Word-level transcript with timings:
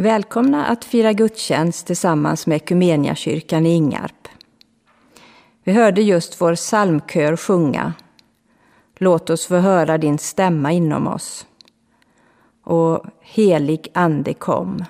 Välkomna 0.00 0.66
att 0.66 0.84
fira 0.84 1.12
gudstjänst 1.12 1.86
tillsammans 1.86 2.46
med 2.46 2.56
Ekumeniakyrkan 2.56 3.66
i 3.66 3.74
Ingarp. 3.74 4.28
Vi 5.64 5.72
hörde 5.72 6.02
just 6.02 6.40
vår 6.40 6.54
psalmkör 6.54 7.36
sjunga 7.36 7.92
Låt 8.96 9.30
oss 9.30 9.46
få 9.46 9.56
höra 9.56 9.98
din 9.98 10.18
stämma 10.18 10.72
inom 10.72 11.06
oss. 11.06 11.46
Och 12.64 13.04
helig 13.20 13.88
ande 13.94 14.34
kom. 14.34 14.84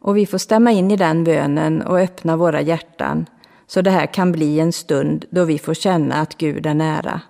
Och 0.00 0.16
vi 0.16 0.26
får 0.26 0.38
stämma 0.38 0.72
in 0.72 0.90
i 0.90 0.96
den 0.96 1.24
bönen 1.24 1.82
och 1.82 1.98
öppna 1.98 2.36
våra 2.36 2.60
hjärtan 2.60 3.26
så 3.66 3.82
det 3.82 3.90
här 3.90 4.06
kan 4.06 4.32
bli 4.32 4.60
en 4.60 4.72
stund 4.72 5.24
då 5.30 5.44
vi 5.44 5.58
får 5.58 5.74
känna 5.74 6.14
att 6.14 6.38
Gud 6.38 6.66
är 6.66 6.74
nära, 6.74 7.20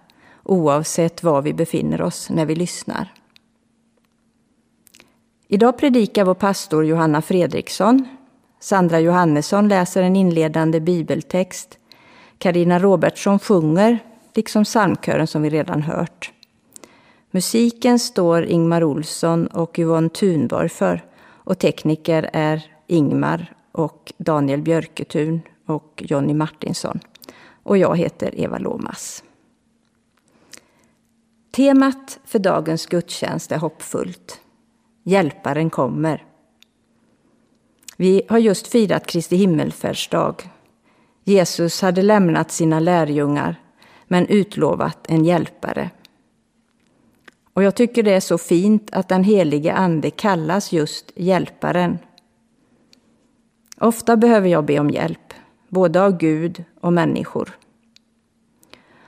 oavsett 0.44 1.22
var 1.22 1.42
vi 1.42 1.52
befinner 1.52 2.02
oss 2.02 2.30
när 2.30 2.46
vi 2.46 2.54
lyssnar. 2.54 3.17
Idag 5.50 5.78
predikar 5.78 6.24
vår 6.24 6.34
pastor 6.34 6.84
Johanna 6.84 7.22
Fredriksson. 7.22 8.08
Sandra 8.60 9.00
Johannesson 9.00 9.68
läser 9.68 10.02
en 10.02 10.16
inledande 10.16 10.80
bibeltext. 10.80 11.78
Karina 12.38 12.78
Robertsson 12.78 13.38
sjunger, 13.38 13.98
liksom 14.34 14.64
psalmkören 14.64 15.26
som 15.26 15.42
vi 15.42 15.50
redan 15.50 15.82
hört. 15.82 16.32
Musiken 17.30 17.98
står 17.98 18.44
Ingmar 18.44 18.84
Olsson 18.84 19.46
och 19.46 19.78
Yvonne 19.78 20.08
Thunborg 20.08 20.68
för 20.68 21.04
och 21.20 21.58
tekniker 21.58 22.30
är 22.32 22.62
Ingmar 22.86 23.52
och 23.72 24.12
Daniel 24.18 24.62
Björketun 24.62 25.40
och 25.66 26.02
Jonny 26.06 26.34
Martinsson. 26.34 27.00
Och 27.62 27.78
jag 27.78 27.96
heter 27.96 28.40
Eva 28.40 28.58
Lomas. 28.58 29.24
Temat 31.50 32.18
för 32.24 32.38
dagens 32.38 32.86
gudstjänst 32.86 33.52
är 33.52 33.58
hoppfullt. 33.58 34.40
Hjälparen 35.02 35.70
kommer. 35.70 36.24
Vi 37.96 38.22
har 38.28 38.38
just 38.38 38.66
firat 38.66 39.06
Kristi 39.06 39.36
himmelfärdsdag. 39.36 40.34
Jesus 41.24 41.82
hade 41.82 42.02
lämnat 42.02 42.50
sina 42.50 42.80
lärjungar 42.80 43.56
men 44.08 44.26
utlovat 44.26 44.98
en 45.08 45.24
hjälpare. 45.24 45.90
Och 47.52 47.62
jag 47.62 47.74
tycker 47.74 48.02
det 48.02 48.14
är 48.14 48.20
så 48.20 48.38
fint 48.38 48.90
att 48.92 49.08
den 49.08 49.24
helige 49.24 49.72
Ande 49.72 50.10
kallas 50.10 50.72
just 50.72 51.12
Hjälparen. 51.14 51.98
Ofta 53.80 54.16
behöver 54.16 54.48
jag 54.48 54.64
be 54.64 54.78
om 54.78 54.90
hjälp, 54.90 55.34
både 55.68 56.02
av 56.02 56.18
Gud 56.18 56.64
och 56.80 56.92
människor. 56.92 57.58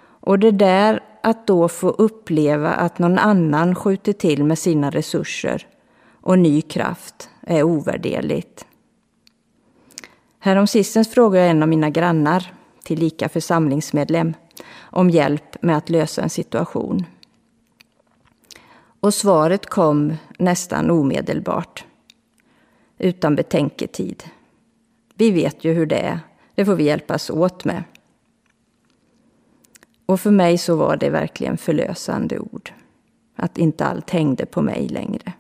Och 0.01 0.39
det 0.39 0.51
där 0.51 1.03
att 1.23 1.47
då 1.47 1.69
få 1.69 1.89
uppleva 1.89 2.71
att 2.71 2.99
någon 2.99 3.19
annan 3.19 3.75
skjuter 3.75 4.13
till 4.13 4.45
med 4.45 4.59
sina 4.59 4.91
resurser 4.91 5.67
och 6.31 6.39
ny 6.39 6.63
kraft 6.63 7.31
är 7.41 7.63
ovärderligt. 7.63 8.67
Häromsistens 10.39 11.09
frågade 11.09 11.45
jag 11.45 11.51
en 11.51 11.63
av 11.63 11.69
mina 11.69 11.91
grannar, 11.91 12.55
tillika 12.85 13.29
församlingsmedlem, 13.29 14.35
om 14.81 15.11
hjälp 15.11 15.63
med 15.63 15.77
att 15.77 15.91
lösa 15.91 16.23
en 16.23 16.31
situation. 16.31 17.05
Och 19.01 19.15
svaret 19.15 19.67
kom 19.67 20.15
nästan 20.39 20.91
omedelbart, 20.91 21.85
utan 22.99 23.37
betänketid. 23.37 24.25
Vi 25.15 25.31
vet 25.31 25.65
ju 25.65 25.73
hur 25.73 25.87
det 25.87 26.01
är, 26.01 26.21
det 26.55 26.65
får 26.65 26.75
vi 26.75 26.85
hjälpas 26.85 27.31
åt 27.31 27.65
med. 27.65 27.83
Och 30.07 30.21
för 30.21 30.31
mig 30.31 30.59
så 30.59 30.77
var 30.77 30.97
det 30.97 31.11
verkligen 31.11 31.57
förlösande 31.57 32.39
ord, 32.39 32.73
att 33.37 33.59
inte 33.59 33.85
allt 33.85 34.11
hängde 34.11 34.47
på 34.47 34.63
mig 34.63 34.89
längre. 34.89 35.33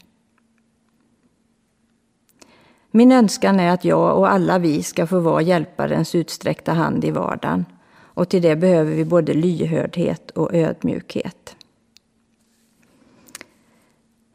Min 2.90 3.12
önskan 3.12 3.60
är 3.60 3.70
att 3.70 3.84
jag 3.84 4.18
och 4.18 4.30
alla 4.30 4.58
vi 4.58 4.82
ska 4.82 5.06
få 5.06 5.20
vara 5.20 5.42
hjälparens 5.42 6.14
utsträckta 6.14 6.72
hand 6.72 7.04
i 7.04 7.10
vardagen. 7.10 7.64
Och 8.02 8.28
till 8.28 8.42
det 8.42 8.56
behöver 8.56 8.94
vi 8.94 9.04
både 9.04 9.34
lyhördhet 9.34 10.30
och 10.30 10.54
ödmjukhet. 10.54 11.56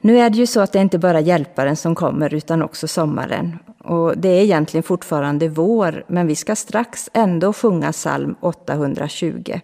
Nu 0.02 0.20
är 0.20 0.30
det 0.30 0.38
ju 0.38 0.48
så 0.48 0.60
att 0.60 0.72
det 0.72 0.80
inte 0.80 1.00
bara 1.00 1.18
är 1.18 1.24
hjälparen 1.24 1.76
som 1.76 1.96
kommer 1.96 2.34
utan 2.34 2.62
också 2.62 2.88
sommaren. 2.88 3.60
Och 3.78 4.18
det 4.18 4.30
är 4.30 4.44
egentligen 4.44 4.84
fortfarande 4.84 5.50
vår, 5.50 6.06
men 6.08 6.28
vi 6.28 6.36
ska 6.36 6.56
strax 6.56 7.10
ändå 7.14 7.54
sjunga 7.54 7.92
psalm 7.92 8.36
820. 8.40 9.60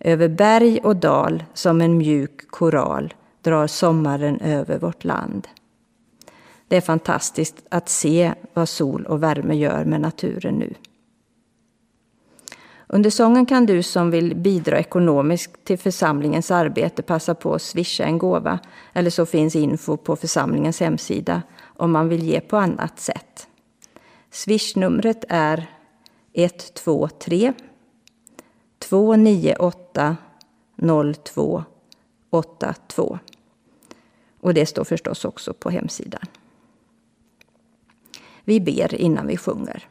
Över 0.00 0.28
berg 0.28 0.80
och 0.82 0.96
dal 0.96 1.44
som 1.54 1.80
en 1.80 1.98
mjuk 1.98 2.50
koral 2.50 3.14
drar 3.42 3.66
sommaren 3.66 4.40
över 4.40 4.78
vårt 4.78 5.04
land. 5.04 5.48
Det 6.68 6.76
är 6.76 6.80
fantastiskt 6.80 7.56
att 7.68 7.88
se 7.88 8.34
vad 8.54 8.68
sol 8.68 9.06
och 9.06 9.22
värme 9.22 9.54
gör 9.54 9.84
med 9.84 10.00
naturen 10.00 10.54
nu. 10.54 10.74
Under 12.88 13.10
sången 13.10 13.46
kan 13.46 13.66
du 13.66 13.82
som 13.82 14.10
vill 14.10 14.36
bidra 14.36 14.78
ekonomiskt 14.78 15.64
till 15.64 15.78
församlingens 15.78 16.50
arbete 16.50 17.02
passa 17.02 17.34
på 17.34 17.54
att 17.54 17.62
swisha 17.62 18.04
en 18.04 18.18
gåva 18.18 18.58
eller 18.92 19.10
så 19.10 19.26
finns 19.26 19.56
info 19.56 19.96
på 19.96 20.16
församlingens 20.16 20.80
hemsida 20.80 21.42
om 21.62 21.92
man 21.92 22.08
vill 22.08 22.22
ge 22.22 22.40
på 22.40 22.56
annat 22.56 23.00
sätt. 23.00 23.48
Swishnumret 24.30 25.24
är 25.28 25.66
123 26.32 27.52
298 28.78 30.16
0282 30.76 33.18
och 34.40 34.54
det 34.54 34.66
står 34.66 34.84
förstås 34.84 35.24
också 35.24 35.52
på 35.52 35.70
hemsidan. 35.70 36.26
Vi 38.46 38.60
ber 38.60 38.94
innan 38.94 39.26
vi 39.26 39.36
sjunger. 39.36 39.88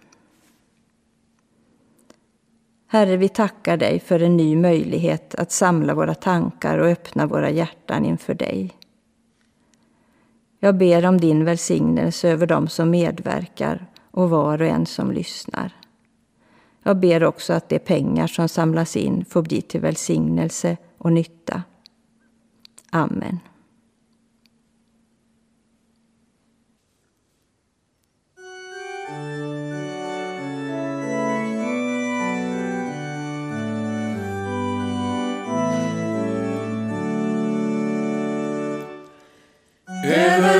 Herre, 2.88 3.18
vi 3.18 3.30
tackar 3.30 3.78
dig 3.78 4.00
för 4.00 4.19
en 4.19 4.38
ny 4.38 4.56
möjlighet 4.56 5.36
att 5.36 5.52
samla 5.52 5.94
våra 5.94 6.13
tankar 6.13 6.78
och 6.78 6.88
öppna 6.88 7.25
våra 7.25 7.50
hjärtan 7.50 8.06
inför 8.06 8.34
dig. 8.34 8.72
Jag 10.60 10.78
ber 10.78 11.06
om 11.06 11.19
din 11.19 11.46
välsignelse 11.46 12.30
över 12.30 12.48
dem 12.48 12.68
som 12.68 12.90
medverkar 12.90 13.88
och 14.12 14.30
var 14.30 14.62
och 14.62 14.68
en 14.68 14.86
som 14.86 15.12
lyssnar. 15.12 15.72
Jag 16.84 16.98
ber 16.98 17.24
också 17.24 17.54
att 17.54 17.69
de 17.69 17.80
pengar 17.80 18.28
som 18.28 18.50
samlas 18.50 18.96
in 18.96 19.25
får 19.25 19.42
bli 19.42 19.62
till 19.62 19.81
välsignelse 19.81 20.78
och 20.98 21.12
nytta. 21.12 21.63
Amen. 22.92 23.40
Över 40.07 40.55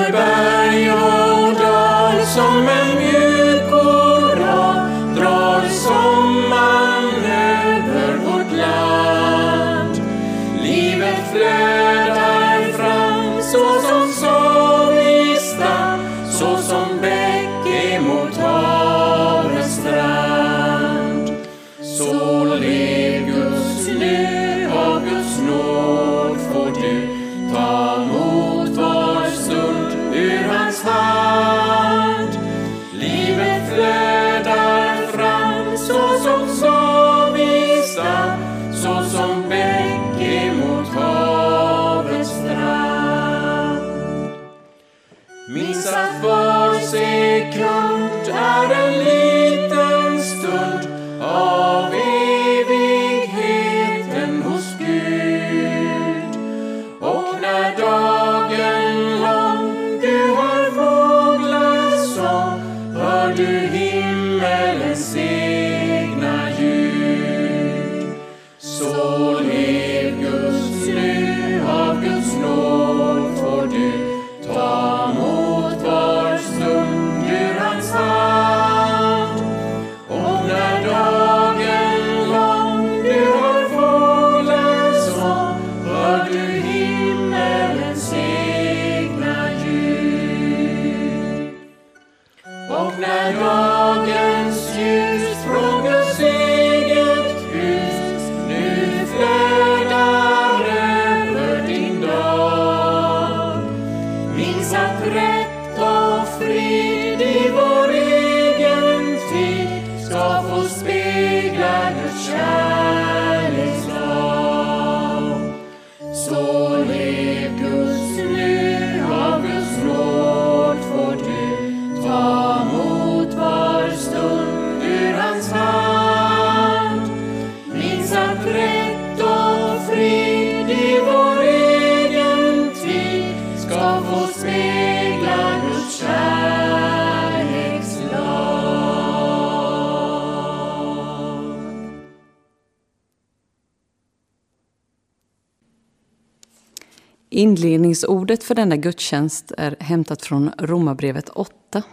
Inledningsordet 147.96 148.44
för 148.44 148.56
denna 148.56 148.76
gudstjänst 148.76 149.52
är 149.58 149.76
hämtat 149.80 150.22
från 150.22 150.52
Romarbrevet 150.58 151.30
8, 151.30 151.84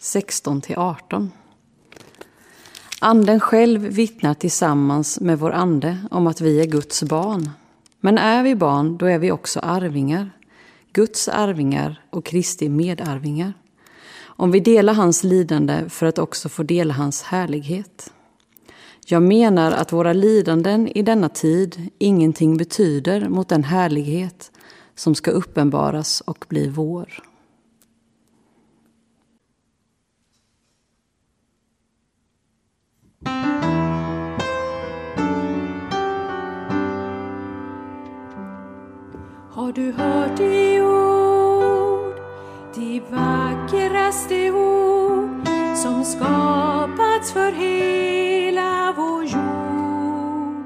16-18. 0.00 1.28
Anden 3.00 3.40
själv 3.40 3.80
vittnar 3.80 4.34
tillsammans 4.34 5.20
med 5.20 5.38
vår 5.38 5.52
ande 5.52 5.98
om 6.10 6.26
att 6.26 6.40
vi 6.40 6.60
är 6.60 6.66
Guds 6.66 7.02
barn. 7.02 7.50
Men 8.00 8.18
är 8.18 8.42
vi 8.42 8.54
barn, 8.54 8.96
då 8.96 9.06
är 9.06 9.18
vi 9.18 9.32
också 9.32 9.60
arvingar. 9.60 10.30
Guds 10.92 11.28
arvingar 11.28 12.02
och 12.10 12.24
Kristi 12.24 12.68
medarvingar. 12.68 13.52
Om 14.22 14.50
vi 14.50 14.60
delar 14.60 14.94
hans 14.94 15.24
lidande 15.24 15.88
för 15.88 16.06
att 16.06 16.18
också 16.18 16.48
få 16.48 16.62
dela 16.62 16.94
hans 16.94 17.22
härlighet. 17.22 18.12
Jag 19.06 19.22
menar 19.22 19.72
att 19.72 19.92
våra 19.92 20.12
lidanden 20.12 20.88
i 20.88 21.02
denna 21.02 21.28
tid 21.28 21.90
ingenting 21.98 22.56
betyder 22.56 23.28
mot 23.28 23.48
den 23.48 23.64
härlighet 23.64 24.51
som 24.94 25.14
ska 25.14 25.30
uppenbaras 25.30 26.20
och 26.20 26.46
bli 26.48 26.68
vår. 26.68 27.22
Har 39.54 39.72
du 39.72 39.92
hört 39.92 40.36
de 40.36 40.80
ord, 40.80 42.16
de 42.74 43.00
vackraste 43.10 44.50
ord 44.50 45.48
som 45.76 46.04
skapats 46.04 47.32
för 47.32 47.52
hela 47.52 48.94
vår 48.96 49.24
jord? 49.24 50.64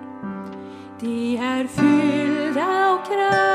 De 1.01 1.37
är 1.37 1.67
fyllda 1.67 2.67
av 2.91 2.97
kraft, 3.07 3.46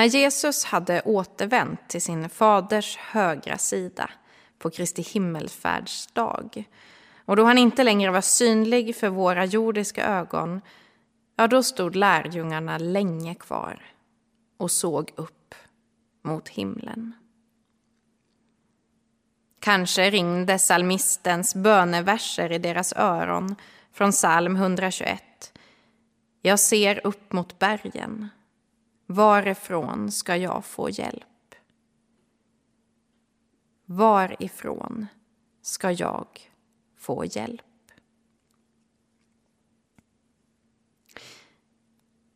När 0.00 0.06
Jesus 0.06 0.64
hade 0.64 1.02
återvänt 1.02 1.88
till 1.88 2.02
sin 2.02 2.28
faders 2.28 2.96
högra 2.96 3.58
sida 3.58 4.10
på 4.58 4.70
Kristi 4.70 5.02
himmelfärdsdag 5.02 6.64
och 7.24 7.36
då 7.36 7.44
han 7.44 7.58
inte 7.58 7.84
längre 7.84 8.10
var 8.10 8.20
synlig 8.20 8.96
för 8.96 9.08
våra 9.08 9.44
jordiska 9.44 10.06
ögon, 10.06 10.60
ja, 11.36 11.46
då 11.46 11.62
stod 11.62 11.96
lärjungarna 11.96 12.78
länge 12.78 13.34
kvar 13.34 13.82
och 14.56 14.70
såg 14.70 15.12
upp 15.16 15.54
mot 16.22 16.48
himlen. 16.48 17.12
Kanske 19.58 20.10
ringde 20.10 20.58
psalmistens 20.58 21.54
böneverser 21.54 22.52
i 22.52 22.58
deras 22.58 22.92
öron 22.96 23.56
från 23.92 24.10
psalm 24.10 24.56
121. 24.56 25.22
Jag 26.42 26.60
ser 26.60 27.06
upp 27.06 27.32
mot 27.32 27.58
bergen. 27.58 28.28
Varifrån 29.12 30.10
ska 30.10 30.36
jag 30.36 30.64
få 30.64 30.90
hjälp? 30.90 31.54
Varifrån 33.84 35.06
ska 35.62 35.90
jag 35.90 36.26
få 36.98 37.24
hjälp? 37.24 37.62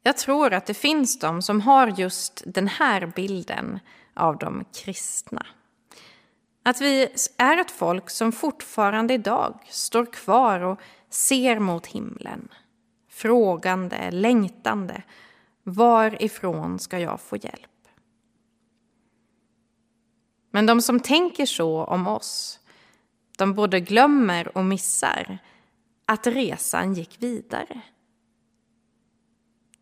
Jag 0.02 0.16
tror 0.16 0.52
att 0.52 0.66
det 0.66 0.75
finns 0.75 1.19
de 1.19 1.43
som 1.43 1.61
har 1.61 1.87
just 1.87 2.43
den 2.47 2.69
här 2.69 3.12
bilden 3.16 3.78
av 4.14 4.38
de 4.38 4.64
kristna. 4.64 5.47
Att 6.62 6.81
vi 6.81 7.09
är 7.37 7.59
ett 7.59 7.71
folk 7.71 8.11
som 8.11 8.33
fortfarande 8.33 9.14
idag 9.14 9.59
står 9.69 10.12
kvar 10.12 10.61
och 10.61 10.81
ser 11.11 11.59
mot 11.59 11.87
himlen. 11.87 12.49
Frågande, 13.09 14.11
längtande. 14.11 15.02
Varifrån 15.64 16.78
ska 16.78 16.99
jag 16.99 17.21
få 17.21 17.37
hjälp? 17.37 17.88
Men 20.50 20.66
de 20.66 20.80
som 20.80 21.00
tänker 21.00 21.47
så 21.47 21.85
om 21.85 22.06
oss, 22.06 22.61
de 23.38 23.54
både 23.54 23.80
glömmer 23.80 24.56
och 24.59 24.64
missar 24.64 25.38
att 26.06 26.26
resan 26.26 26.94
gick 26.94 27.23
vidare. 27.23 27.80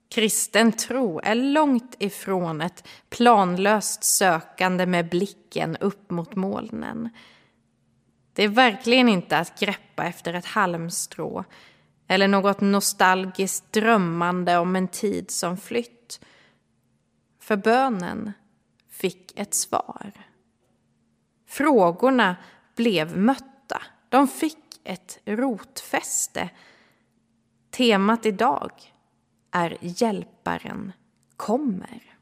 Kristen 0.08 0.72
tro 0.72 1.20
är 1.20 1.34
långt 1.34 1.96
ifrån 1.98 2.60
ett 2.60 2.88
planlöst 3.10 4.04
sökande 4.04 4.86
med 4.86 5.08
blicken 5.08 5.76
upp 5.76 6.10
mot 6.10 6.36
molnen. 6.36 7.08
Det 8.32 8.42
är 8.42 8.48
verkligen 8.48 9.08
inte 9.08 9.38
att 9.38 9.60
greppa 9.60 10.04
efter 10.04 10.34
ett 10.34 10.46
halmstrå 10.46 11.44
eller 12.12 12.28
något 12.28 12.60
nostalgiskt 12.60 13.72
drömmande 13.72 14.58
om 14.58 14.76
en 14.76 14.88
tid 14.88 15.30
som 15.30 15.56
flytt. 15.56 16.20
För 17.40 17.56
bönen 17.56 18.32
fick 18.88 19.38
ett 19.38 19.54
svar. 19.54 20.12
Frågorna 21.48 22.36
blev 22.76 23.16
mötta. 23.16 23.82
De 24.08 24.28
fick 24.28 24.80
ett 24.84 25.18
rotfäste. 25.24 26.50
Temat 27.70 28.26
idag 28.26 28.72
är 29.50 29.78
Hjälparen 29.80 30.92
kommer. 31.36 32.16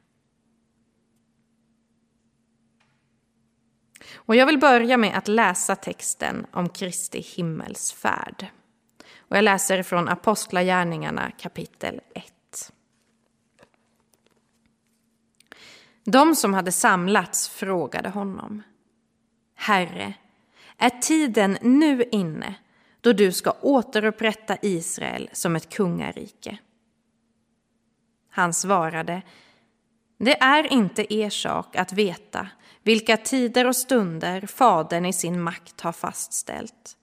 Och 4.14 4.36
jag 4.36 4.46
vill 4.46 4.58
börja 4.58 4.96
med 4.96 5.18
att 5.18 5.28
läsa 5.28 5.76
texten 5.76 6.46
om 6.52 6.68
Kristi 6.68 7.20
himmelsfärd. 7.20 8.46
Och 9.30 9.36
jag 9.36 9.44
läser 9.44 9.82
från 9.82 10.08
Apostlagärningarna 10.08 11.30
kapitel 11.30 12.00
1. 12.14 12.72
De 16.04 16.36
som 16.36 16.54
hade 16.54 16.72
samlats 16.72 17.48
frågade 17.48 18.08
honom. 18.08 18.62
Herre, 19.54 20.14
är 20.76 20.90
tiden 20.90 21.58
nu 21.60 22.04
inne 22.12 22.54
då 23.00 23.12
du 23.12 23.32
ska 23.32 23.52
återupprätta 23.60 24.56
Israel 24.62 25.30
som 25.32 25.56
ett 25.56 25.68
kungarike? 25.68 26.58
Han 28.30 28.52
svarade, 28.54 29.22
det 30.18 30.42
är 30.42 30.72
inte 30.72 31.14
er 31.14 31.30
sak 31.30 31.76
att 31.76 31.92
veta 31.92 32.48
vilka 32.82 33.16
tider 33.16 33.66
och 33.66 33.76
stunder 33.76 34.46
Fadern 34.46 35.06
i 35.06 35.12
sin 35.12 35.40
makt 35.40 35.80
har 35.80 35.92
fastställt. 35.92 36.96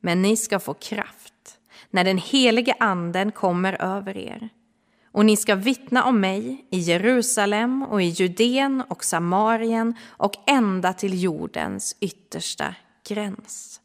Men 0.00 0.22
ni 0.22 0.36
ska 0.36 0.58
få 0.58 0.74
kraft 0.74 1.58
när 1.90 2.04
den 2.04 2.18
helige 2.18 2.74
Anden 2.80 3.32
kommer 3.32 3.82
över 3.82 4.16
er 4.16 4.48
och 5.12 5.24
ni 5.24 5.36
ska 5.36 5.54
vittna 5.54 6.04
om 6.04 6.20
mig 6.20 6.66
i 6.70 6.78
Jerusalem 6.78 7.82
och 7.82 8.02
i 8.02 8.04
Judeen 8.04 8.82
och 8.88 9.04
Samarien 9.04 9.94
och 10.06 10.32
ända 10.46 10.92
till 10.92 11.22
jordens 11.22 11.96
yttersta 12.00 12.74
gräns. 13.08 13.80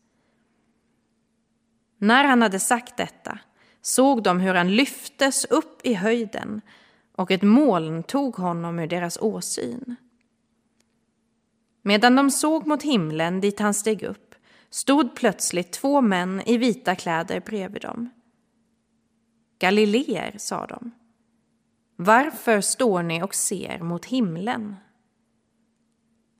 När 1.98 2.24
han 2.24 2.42
hade 2.42 2.60
sagt 2.60 2.98
detta 2.98 3.40
såg 3.82 4.24
de 4.24 4.40
hur 4.40 4.54
han 4.54 4.76
lyftes 4.76 5.46
upp 5.46 5.82
i 5.84 5.94
höjden 5.94 6.62
och 7.16 7.32
ett 7.32 7.42
moln 7.42 8.04
tog 8.04 8.36
honom 8.36 8.80
ur 8.80 8.88
deras 8.88 9.18
åsyn. 9.22 9.96
Medan 11.82 12.16
de 12.16 12.32
såg 12.32 12.68
mot 12.68 12.84
himlen 12.84 13.42
dit 13.42 13.60
han 13.60 13.74
steg 13.74 14.04
upp 14.04 14.23
stod 14.74 15.16
plötsligt 15.16 15.72
två 15.72 16.02
män 16.02 16.42
i 16.46 16.58
vita 16.58 16.96
kläder 16.96 17.40
bredvid 17.40 17.82
dem. 17.82 18.10
Galileer, 19.60 20.36
sa 20.38 20.66
de. 20.66 20.92
Varför 21.96 22.62
står 22.62 23.04
ni 23.04 23.24
och 23.24 23.36
ser 23.36 23.80
mot 23.80 24.06
himlen? 24.06 24.76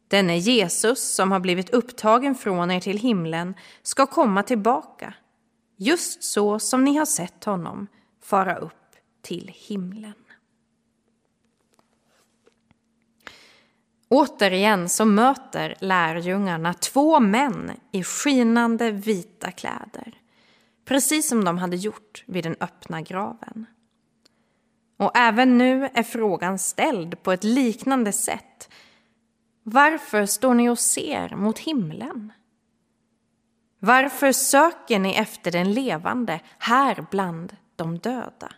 Denne 0.08 0.38
Jesus 0.38 1.16
som 1.16 1.32
har 1.32 1.40
blivit 1.40 1.70
upptagen 1.70 2.36
från 2.36 2.72
er 2.72 2.80
till 2.80 2.98
himlen 2.98 3.54
ska 3.82 4.06
komma 4.06 4.44
tillbaka, 4.44 5.14
just 5.78 6.24
så 6.24 6.60
som 6.60 6.84
ni 6.84 6.98
har 6.98 7.06
sett 7.06 7.44
honom 7.44 7.88
fara 8.22 8.56
upp 8.56 8.96
till 9.22 9.52
himlen. 9.54 10.23
Återigen 14.14 14.90
så 14.90 15.06
möter 15.06 15.76
lärjungarna 15.80 16.74
två 16.74 17.20
män 17.20 17.72
i 17.92 18.04
skinande 18.04 18.92
vita 18.92 19.52
kläder, 19.52 20.18
precis 20.86 21.30
som 21.30 21.46
de 21.46 21.58
hade 21.58 21.76
gjort 21.76 22.24
vid 22.28 22.44
den 22.44 22.56
öppna 22.60 23.02
graven. 23.02 23.66
Och 24.98 25.12
även 25.18 25.58
nu 25.58 25.90
är 25.94 26.04
frågan 26.04 26.60
ställd 26.60 27.24
på 27.24 27.32
ett 27.32 27.44
liknande 27.44 28.12
sätt. 28.12 28.70
Varför 29.64 30.26
står 30.26 30.54
ni 30.54 30.70
och 30.70 30.80
ser 30.80 31.36
mot 31.36 31.60
himlen? 31.60 32.34
Varför 33.80 34.32
söker 34.32 35.00
ni 35.00 35.14
efter 35.14 35.52
den 35.52 35.74
levande 35.74 36.40
här 36.58 37.06
bland 37.12 37.58
de 37.76 37.98
döda? 37.98 38.50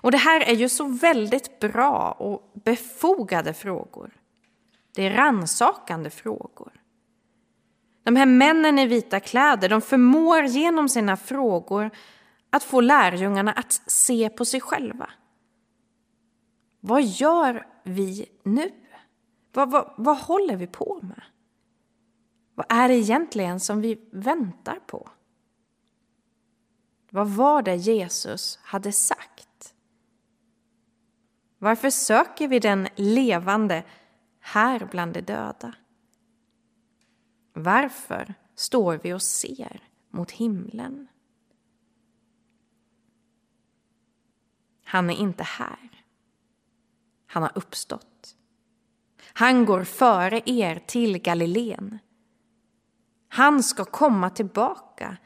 Och 0.00 0.10
det 0.10 0.18
här 0.18 0.40
är 0.40 0.54
ju 0.54 0.68
så 0.68 0.84
väldigt 0.84 1.60
bra 1.60 2.16
och 2.18 2.52
befogade 2.64 3.54
frågor. 3.54 4.10
Det 4.94 5.06
är 5.06 5.10
ransakande 5.10 6.10
frågor. 6.10 6.72
De 8.02 8.16
här 8.16 8.26
männen 8.26 8.78
i 8.78 8.86
vita 8.86 9.20
kläder, 9.20 9.68
de 9.68 9.80
förmår 9.80 10.44
genom 10.44 10.88
sina 10.88 11.16
frågor 11.16 11.90
att 12.50 12.62
få 12.62 12.80
lärjungarna 12.80 13.52
att 13.52 13.72
se 13.72 14.28
på 14.28 14.44
sig 14.44 14.60
själva. 14.60 15.10
Vad 16.80 17.02
gör 17.02 17.66
vi 17.82 18.26
nu? 18.42 18.70
Vad, 19.52 19.70
vad, 19.70 19.94
vad 19.96 20.18
håller 20.18 20.56
vi 20.56 20.66
på 20.66 20.98
med? 21.02 21.22
Vad 22.54 22.66
är 22.68 22.88
det 22.88 22.94
egentligen 22.94 23.60
som 23.60 23.80
vi 23.80 24.08
väntar 24.12 24.78
på? 24.86 25.10
Vad 27.10 27.28
var 27.28 27.62
det 27.62 27.76
Jesus 27.76 28.58
hade 28.62 28.92
sagt? 28.92 29.39
Varför 31.62 31.90
söker 31.90 32.48
vi 32.48 32.58
den 32.58 32.88
levande 32.96 33.84
här 34.40 34.88
bland 34.90 35.12
de 35.12 35.20
döda? 35.20 35.74
Varför 37.52 38.34
står 38.54 39.00
vi 39.02 39.12
och 39.12 39.22
ser 39.22 39.82
mot 40.10 40.30
himlen? 40.30 41.08
Han 44.84 45.10
är 45.10 45.14
inte 45.14 45.42
här. 45.42 46.04
Han 47.26 47.42
har 47.42 47.52
uppstått. 47.54 48.36
Han 49.32 49.64
går 49.64 49.84
före 49.84 50.42
er 50.46 50.82
till 50.86 51.18
Galileen. 51.18 51.98
Han 53.28 53.62
ska 53.62 53.84
komma 53.84 54.30
tillbaka. 54.30 55.16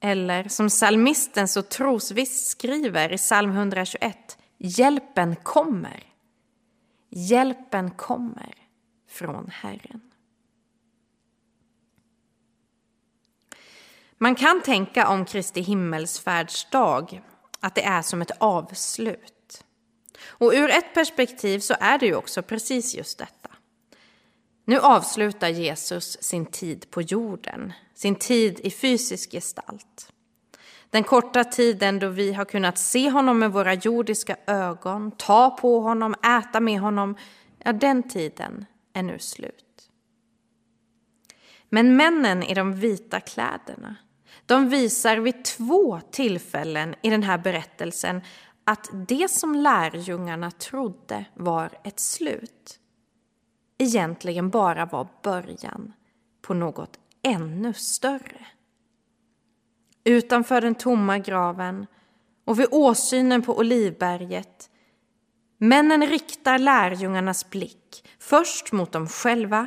Eller 0.00 0.48
som 0.48 0.68
psalmisten 0.68 1.48
så 1.48 1.62
trosvisst 1.62 2.50
skriver 2.50 3.12
i 3.12 3.16
psalm 3.16 3.50
121. 3.50 4.38
Hjälpen 4.64 5.36
kommer. 5.36 6.02
Hjälpen 7.08 7.90
kommer 7.90 8.54
från 9.08 9.50
Herren. 9.50 10.00
Man 14.18 14.34
kan 14.34 14.62
tänka 14.62 15.08
om 15.08 15.24
Kristi 15.24 15.60
himmelsfärdsdag 15.60 17.22
att 17.60 17.74
det 17.74 17.84
är 17.84 18.02
som 18.02 18.22
ett 18.22 18.30
avslut. 18.38 19.64
Och 20.24 20.52
ur 20.52 20.70
ett 20.70 20.94
perspektiv 20.94 21.58
så 21.58 21.74
är 21.80 21.98
det 21.98 22.06
ju 22.06 22.14
också 22.14 22.42
precis 22.42 22.94
just 22.94 23.18
detta. 23.18 23.50
Nu 24.64 24.78
avslutar 24.78 25.48
Jesus 25.48 26.22
sin 26.22 26.46
tid 26.46 26.90
på 26.90 27.02
jorden, 27.02 27.72
sin 27.94 28.14
tid 28.14 28.60
i 28.60 28.70
fysisk 28.70 29.30
gestalt. 29.30 30.11
Den 30.92 31.04
korta 31.04 31.44
tiden 31.44 31.98
då 31.98 32.08
vi 32.08 32.32
har 32.32 32.44
kunnat 32.44 32.78
se 32.78 33.10
honom 33.10 33.38
med 33.38 33.52
våra 33.52 33.74
jordiska 33.74 34.36
ögon, 34.46 35.10
ta 35.10 35.50
på 35.50 35.80
honom, 35.80 36.14
äta 36.14 36.60
med 36.60 36.80
honom, 36.80 37.16
ja, 37.58 37.72
den 37.72 38.02
tiden 38.02 38.66
är 38.92 39.02
nu 39.02 39.18
slut. 39.18 39.90
Men 41.68 41.96
männen 41.96 42.42
i 42.42 42.54
de 42.54 42.72
vita 42.72 43.20
kläderna, 43.20 43.96
de 44.46 44.68
visar 44.68 45.16
vid 45.16 45.44
två 45.44 46.00
tillfällen 46.10 46.94
i 47.02 47.10
den 47.10 47.22
här 47.22 47.38
berättelsen 47.38 48.20
att 48.64 48.90
det 49.08 49.30
som 49.30 49.54
lärjungarna 49.54 50.50
trodde 50.50 51.24
var 51.34 51.70
ett 51.84 52.00
slut 52.00 52.78
egentligen 53.78 54.50
bara 54.50 54.86
var 54.86 55.08
början 55.22 55.92
på 56.42 56.54
något 56.54 56.98
ännu 57.22 57.72
större 57.72 58.46
utanför 60.04 60.60
den 60.60 60.74
tomma 60.74 61.18
graven 61.18 61.86
och 62.44 62.60
vid 62.60 62.66
åsynen 62.70 63.42
på 63.42 63.58
Olivberget. 63.58 64.70
Männen 65.58 66.06
riktar 66.06 66.58
lärjungarnas 66.58 67.50
blick 67.50 68.08
först 68.18 68.72
mot 68.72 68.92
dem 68.92 69.08
själva 69.08 69.66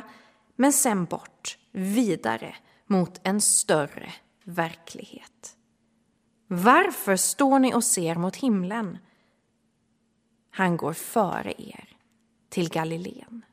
men 0.56 0.72
sen 0.72 1.04
bort, 1.04 1.58
vidare 1.72 2.56
mot 2.86 3.20
en 3.22 3.40
större 3.40 4.12
verklighet. 4.44 5.56
Varför 6.46 7.16
står 7.16 7.58
ni 7.58 7.74
och 7.74 7.84
ser 7.84 8.14
mot 8.14 8.36
himlen? 8.36 8.98
Han 10.50 10.76
går 10.76 10.92
före 10.92 11.54
er 11.58 11.96
till 12.48 12.68
Galileen. 12.68 13.44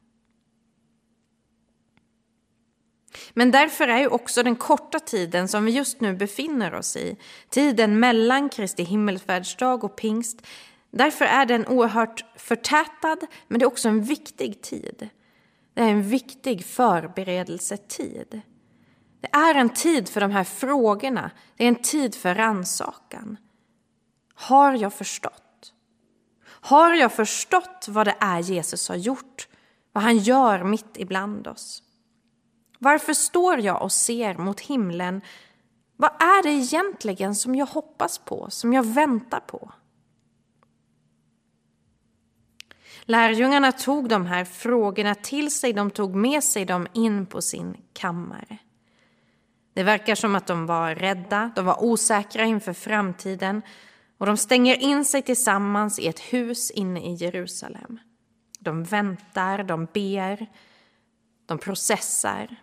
Men 3.34 3.52
därför 3.52 3.88
är 3.88 4.00
ju 4.00 4.08
också 4.08 4.44
den 4.44 4.56
korta 4.56 5.00
tiden 5.00 5.48
som 5.48 5.66
vi 5.66 5.72
just 5.72 6.02
nu 6.02 6.14
befinner 6.14 6.74
oss 6.74 6.96
i, 6.96 7.18
tiden 7.50 8.00
mellan 8.00 8.50
Kristi 8.50 8.84
himmelsfärdsdag 8.84 9.84
och 9.84 9.96
pingst, 9.96 10.48
därför 10.92 11.26
är 11.26 11.46
den 11.46 11.68
oerhört 11.68 12.26
förtätad, 12.36 13.18
men 13.48 13.60
det 13.60 13.64
är 13.64 13.68
också 13.68 13.90
en 13.90 14.02
viktig 14.02 14.62
tid. 14.62 15.10
Det 15.74 15.82
är 15.82 15.90
en 15.90 16.04
viktig 16.04 16.66
förberedelsetid. 16.66 18.42
Det 19.22 19.30
är 19.32 19.56
en 19.56 19.70
tid 19.70 20.10
för 20.10 20.22
de 20.22 20.32
här 20.32 20.44
frågorna, 20.44 21.32
det 21.58 21.64
är 21.64 21.68
en 21.68 21.82
tid 21.82 22.16
för 22.16 22.36
ransakan. 22.36 23.38
Har 24.34 24.74
jag 24.74 24.94
förstått? 24.94 25.74
Har 26.46 26.94
jag 26.94 27.14
förstått 27.14 27.86
vad 27.90 28.08
det 28.08 28.16
är 28.20 28.40
Jesus 28.40 28.90
har 28.90 28.96
gjort? 28.96 29.48
Vad 29.92 30.04
han 30.04 30.18
gör 30.18 30.64
mitt 30.64 30.98
ibland 30.98 31.48
oss? 31.48 31.84
Varför 32.84 33.14
står 33.14 33.60
jag 33.60 33.82
och 33.82 33.92
ser 33.92 34.38
mot 34.38 34.60
himlen? 34.60 35.22
Vad 35.98 36.12
är 36.12 36.44
det 36.44 36.50
egentligen 36.50 37.36
som 37.36 37.56
jag 37.56 37.66
hoppas 37.66 38.18
på, 38.18 38.50
som 38.50 38.74
jag 38.74 38.84
väntar 38.84 39.40
på? 39.40 39.72
Lärjungarna 43.02 43.72
tog 43.72 44.10
de 44.10 44.26
här 44.26 44.46
frågorna 44.46 45.16
till 45.16 45.52
sig, 45.52 45.74
de 45.74 45.92
tog 45.92 46.16
med 46.16 46.44
sig 46.44 46.66
dem 46.66 46.88
in 46.94 47.26
på 47.26 47.42
sin 47.42 47.78
kammare. 47.94 48.58
Det 49.74 49.84
verkar 49.84 50.16
som 50.16 50.36
att 50.36 50.48
de 50.48 50.66
var 50.66 50.96
rädda, 50.96 51.52
de 51.56 51.66
var 51.66 51.84
osäkra 51.84 52.44
inför 52.44 52.74
framtiden 52.74 53.62
och 54.18 54.26
de 54.26 54.38
stänger 54.38 54.76
in 54.76 55.06
sig 55.06 55.22
tillsammans 55.22 56.00
i 56.00 56.08
ett 56.08 56.20
hus 56.20 56.72
inne 56.72 57.00
i 57.00 57.14
Jerusalem. 57.14 58.00
De 58.60 58.84
väntar, 58.84 59.64
de 59.64 59.86
ber, 59.86 60.48
de 61.46 61.58
processar. 61.58 62.56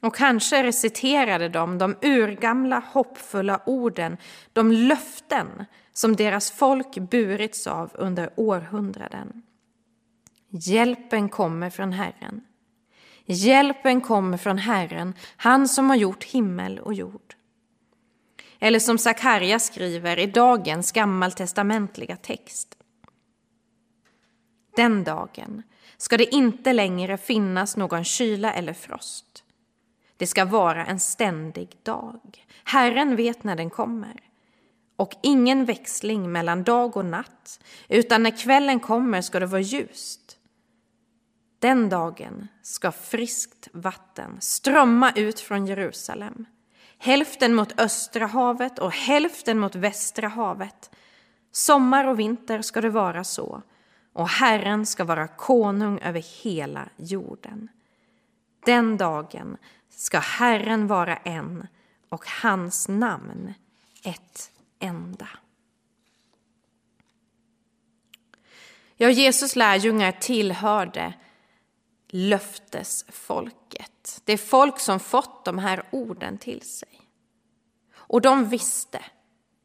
Och 0.00 0.14
kanske 0.14 0.62
reciterade 0.62 1.48
de 1.48 1.78
de 1.78 1.96
urgamla 2.02 2.82
hoppfulla 2.92 3.60
orden, 3.66 4.16
de 4.52 4.72
löften 4.72 5.64
som 5.92 6.16
deras 6.16 6.50
folk 6.50 6.94
burits 6.94 7.66
av 7.66 7.90
under 7.94 8.30
århundraden. 8.36 9.42
Hjälpen 10.48 11.28
kommer 11.28 11.70
från 11.70 11.92
Herren. 11.92 12.40
Hjälpen 13.24 14.00
kommer 14.00 14.36
från 14.36 14.58
Herren, 14.58 15.14
han 15.36 15.68
som 15.68 15.88
har 15.88 15.96
gjort 15.96 16.24
himmel 16.24 16.78
och 16.78 16.94
jord. 16.94 17.34
Eller 18.58 18.78
som 18.78 18.98
Sakarja 18.98 19.58
skriver 19.58 20.18
i 20.18 20.26
dagens 20.26 20.92
gammaltestamentliga 20.92 22.16
text. 22.16 22.76
Den 24.76 25.04
dagen 25.04 25.62
ska 25.96 26.16
det 26.16 26.34
inte 26.34 26.72
längre 26.72 27.16
finnas 27.16 27.76
någon 27.76 28.04
kyla 28.04 28.52
eller 28.52 28.72
frost. 28.72 29.39
Det 30.20 30.26
ska 30.26 30.44
vara 30.44 30.86
en 30.86 31.00
ständig 31.00 31.76
dag. 31.82 32.46
Herren 32.64 33.16
vet 33.16 33.44
när 33.44 33.56
den 33.56 33.70
kommer. 33.70 34.20
Och 34.96 35.16
ingen 35.22 35.64
växling 35.64 36.32
mellan 36.32 36.62
dag 36.62 36.96
och 36.96 37.04
natt, 37.04 37.60
utan 37.88 38.22
när 38.22 38.38
kvällen 38.38 38.80
kommer 38.80 39.20
ska 39.20 39.40
det 39.40 39.46
vara 39.46 39.60
ljust. 39.60 40.38
Den 41.58 41.88
dagen 41.88 42.48
ska 42.62 42.92
friskt 42.92 43.68
vatten 43.72 44.36
strömma 44.40 45.12
ut 45.12 45.40
från 45.40 45.66
Jerusalem. 45.66 46.44
Hälften 46.98 47.54
mot 47.54 47.80
östra 47.80 48.26
havet 48.26 48.78
och 48.78 48.92
hälften 48.92 49.58
mot 49.58 49.74
västra 49.74 50.28
havet. 50.28 50.90
Sommar 51.52 52.04
och 52.04 52.18
vinter 52.18 52.62
ska 52.62 52.80
det 52.80 52.90
vara 52.90 53.24
så, 53.24 53.62
och 54.12 54.28
Herren 54.28 54.86
ska 54.86 55.04
vara 55.04 55.28
konung 55.28 55.98
över 55.98 56.42
hela 56.42 56.88
jorden. 56.96 57.68
Den 58.64 58.96
dagen 58.96 59.56
ska 60.00 60.18
Herren 60.18 60.86
vara 60.86 61.16
en 61.16 61.66
och 62.08 62.26
hans 62.42 62.88
namn 62.88 63.54
ett 64.02 64.50
enda. 64.78 65.28
Ja, 68.96 69.10
Jesus 69.10 69.56
lärjungar 69.56 70.12
tillhörde 70.12 71.14
löftesfolket. 72.08 74.20
Det 74.24 74.32
är 74.32 74.36
folk 74.36 74.80
som 74.80 75.00
fått 75.00 75.44
de 75.44 75.58
här 75.58 75.82
orden 75.90 76.38
till 76.38 76.62
sig. 76.62 77.00
Och 77.94 78.20
de 78.20 78.48
visste 78.48 79.04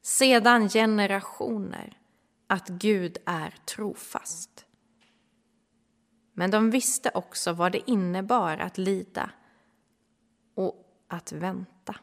sedan 0.01 0.69
generationer 0.69 1.97
att 2.47 2.67
Gud 2.67 3.17
är 3.25 3.55
trofast. 3.65 4.65
Men 6.33 6.51
de 6.51 6.71
visste 6.71 7.11
också 7.13 7.53
vad 7.53 7.71
det 7.71 7.91
innebar 7.91 8.57
att 8.57 8.77
lida 8.77 9.29
och 10.55 10.75
att 11.07 11.31
vänta. 11.31 11.95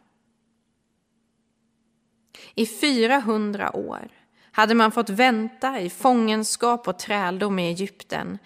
I 2.55 2.67
400 2.67 3.77
år 3.77 4.09
hade 4.53 4.75
man 4.75 4.93
fått 4.93 5.11
vänta 5.11 5.81
i 5.81 5.91
fångenskap 5.91 6.89
och 6.89 6.99
träldom 6.99 7.59
i 7.59 7.69
Egypten 7.69 8.39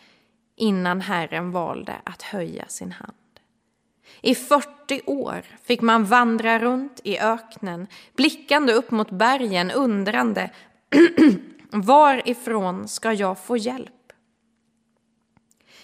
innan 0.56 1.00
Herren 1.00 1.50
valde 1.50 1.94
att 2.04 2.22
höja 2.22 2.66
sin 2.68 2.92
hand. 2.92 3.12
I 4.20 4.34
40 4.34 5.00
år 5.06 5.42
fick 5.62 5.80
man 5.80 6.04
vandra 6.04 6.58
runt 6.58 7.00
i 7.04 7.18
öknen, 7.18 7.86
blickande 8.16 8.72
upp 8.72 8.90
mot 8.90 9.10
bergen, 9.10 9.70
undrande 9.70 10.50
varifrån 11.70 12.88
ska 12.88 13.12
jag 13.12 13.38
få 13.38 13.56
hjälp? 13.56 13.92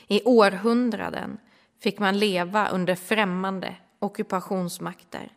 I 0.06 0.22
århundraden 0.24 1.38
fick 1.80 1.98
man 1.98 2.18
leva 2.18 2.68
under 2.68 2.94
främmande 2.94 3.76
ockupationsmakter. 4.02 5.32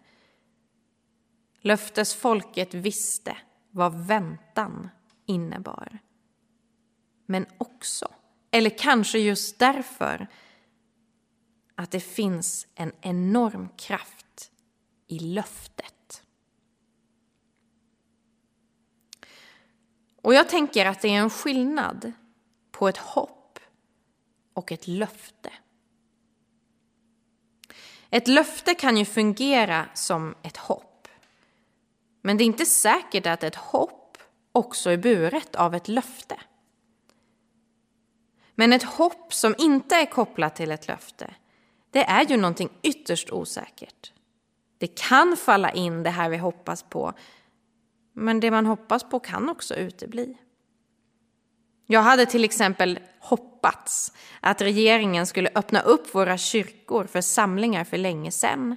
Löftesfolket 1.60 2.74
visste 2.74 3.38
vad 3.72 4.08
väntan 4.08 4.90
innebar. 5.26 6.00
Men 7.26 7.46
också, 7.58 8.14
eller 8.52 8.70
kanske 8.70 9.20
just 9.20 9.60
därför, 9.60 10.28
att 11.76 11.92
det 11.92 12.00
finns 12.00 12.68
en 12.76 12.92
enorm 13.02 13.70
kraft 13.78 14.52
i 15.08 15.20
löftet. 15.20 16.24
Och 20.22 20.34
jag 20.34 20.50
tänker 20.50 20.86
att 20.86 21.02
det 21.02 21.08
är 21.08 21.20
en 21.20 21.30
skillnad 21.30 22.12
på 22.72 22.88
ett 22.88 22.98
hopp 22.98 23.60
och 24.54 24.72
ett 24.72 24.88
löfte. 24.88 25.52
Ett 28.10 28.28
löfte 28.28 28.76
kan 28.76 28.98
ju 28.98 29.06
fungera 29.06 29.86
som 29.94 30.36
ett 30.42 30.58
hopp. 30.58 31.08
Men 32.22 32.38
det 32.38 32.44
är 32.44 32.46
inte 32.46 32.66
säkert 32.66 33.26
att 33.26 33.44
ett 33.44 33.56
hopp 33.56 34.18
också 34.52 34.90
är 34.90 34.98
buret 34.98 35.56
av 35.56 35.76
ett 35.76 35.88
löfte. 35.88 36.40
Men 38.56 38.74
ett 38.74 38.84
hopp 38.84 39.34
som 39.34 39.56
inte 39.58 39.96
är 39.96 40.06
kopplat 40.06 40.56
till 40.56 40.72
ett 40.72 40.88
löfte, 40.88 41.36
det 41.92 42.04
är 42.04 42.26
ju 42.26 42.38
någonting 42.38 42.70
ytterst 42.82 43.32
osäkert. 43.32 44.12
Det 44.78 44.88
kan 44.88 45.38
falla 45.38 45.72
in 45.72 46.04
det 46.04 46.10
här 46.10 46.30
vi 46.30 46.38
hoppas 46.38 46.84
på, 46.84 47.14
men 48.14 48.40
det 48.40 48.52
man 48.52 48.66
hoppas 48.66 49.04
på 49.04 49.20
kan 49.20 49.50
också 49.50 49.76
utebli. 49.76 50.38
Jag 51.86 52.02
hade 52.02 52.26
till 52.26 52.44
exempel 52.44 53.00
hoppats 53.20 53.55
hoppats 53.66 54.12
att 54.40 54.62
regeringen 54.62 55.28
skulle 55.28 55.50
öppna 55.56 55.82
upp 55.82 56.16
våra 56.16 56.38
kyrkor 56.38 57.06
för 57.06 57.22
samlingar 57.22 57.84
för 57.84 57.98
länge 57.98 58.32
sedan. 58.32 58.76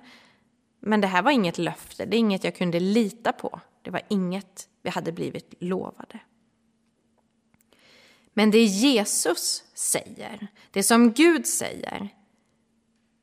Men 0.81 1.01
det 1.01 1.07
här 1.07 1.23
var 1.23 1.31
inget 1.31 1.59
löfte, 1.59 2.05
det 2.05 2.17
är 2.17 2.19
inget 2.19 2.45
jag 2.45 2.57
kunde 2.57 2.81
lita 2.81 3.33
på. 3.33 3.61
Det 3.83 3.91
var 3.91 4.03
inget 4.09 4.69
vi 4.83 4.91
hade 4.91 5.13
blivit 5.13 5.55
lovade. 5.61 6.19
Men 8.35 8.51
det 8.51 8.65
Jesus 8.65 9.65
säger, 9.75 10.49
det 10.71 10.83
som 10.83 11.13
Gud 11.13 11.47
säger, 11.47 12.09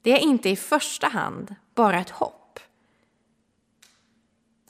det 0.01 0.11
är 0.11 0.19
inte 0.19 0.49
i 0.49 0.55
första 0.55 1.07
hand 1.07 1.55
bara 1.75 1.99
ett 1.99 2.09
hopp. 2.09 2.59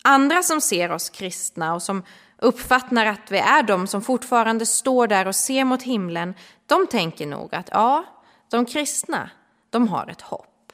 Andra 0.04 0.44
som 0.44 0.62
ser 0.62 0.92
oss 0.92 1.10
kristna 1.10 1.74
och 1.74 1.82
som 1.82 2.04
uppfattar 2.38 3.06
att 3.06 3.32
vi 3.32 3.38
är 3.38 3.64
de 3.64 3.88
som 3.88 4.02
fortfarande 4.02 4.66
står 4.66 5.08
där 5.08 5.28
och 5.28 5.36
ser 5.36 5.64
mot 5.64 5.84
himlen, 5.84 6.34
de 6.66 6.88
tänker 6.88 7.28
nog 7.28 7.56
att 7.56 7.70
ja, 7.72 8.06
de 8.50 8.66
kristna, 8.66 9.30
de 9.70 9.88
har 9.88 10.08
ett 10.08 10.22
hopp. 10.22 10.74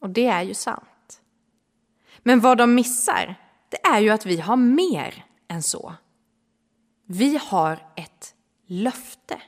Och 0.00 0.10
det 0.10 0.26
är 0.26 0.42
ju 0.42 0.54
sant. 0.54 1.22
Men 2.18 2.40
vad 2.40 2.58
de 2.58 2.74
missar, 2.74 3.34
det 3.68 3.86
är 3.86 4.00
ju 4.00 4.10
att 4.10 4.26
vi 4.26 4.40
har 4.40 4.56
mer 4.56 5.24
än 5.48 5.62
så. 5.62 5.94
Vi 7.06 7.40
har 7.42 7.88
ett 7.96 8.34
löfte. 8.66 9.42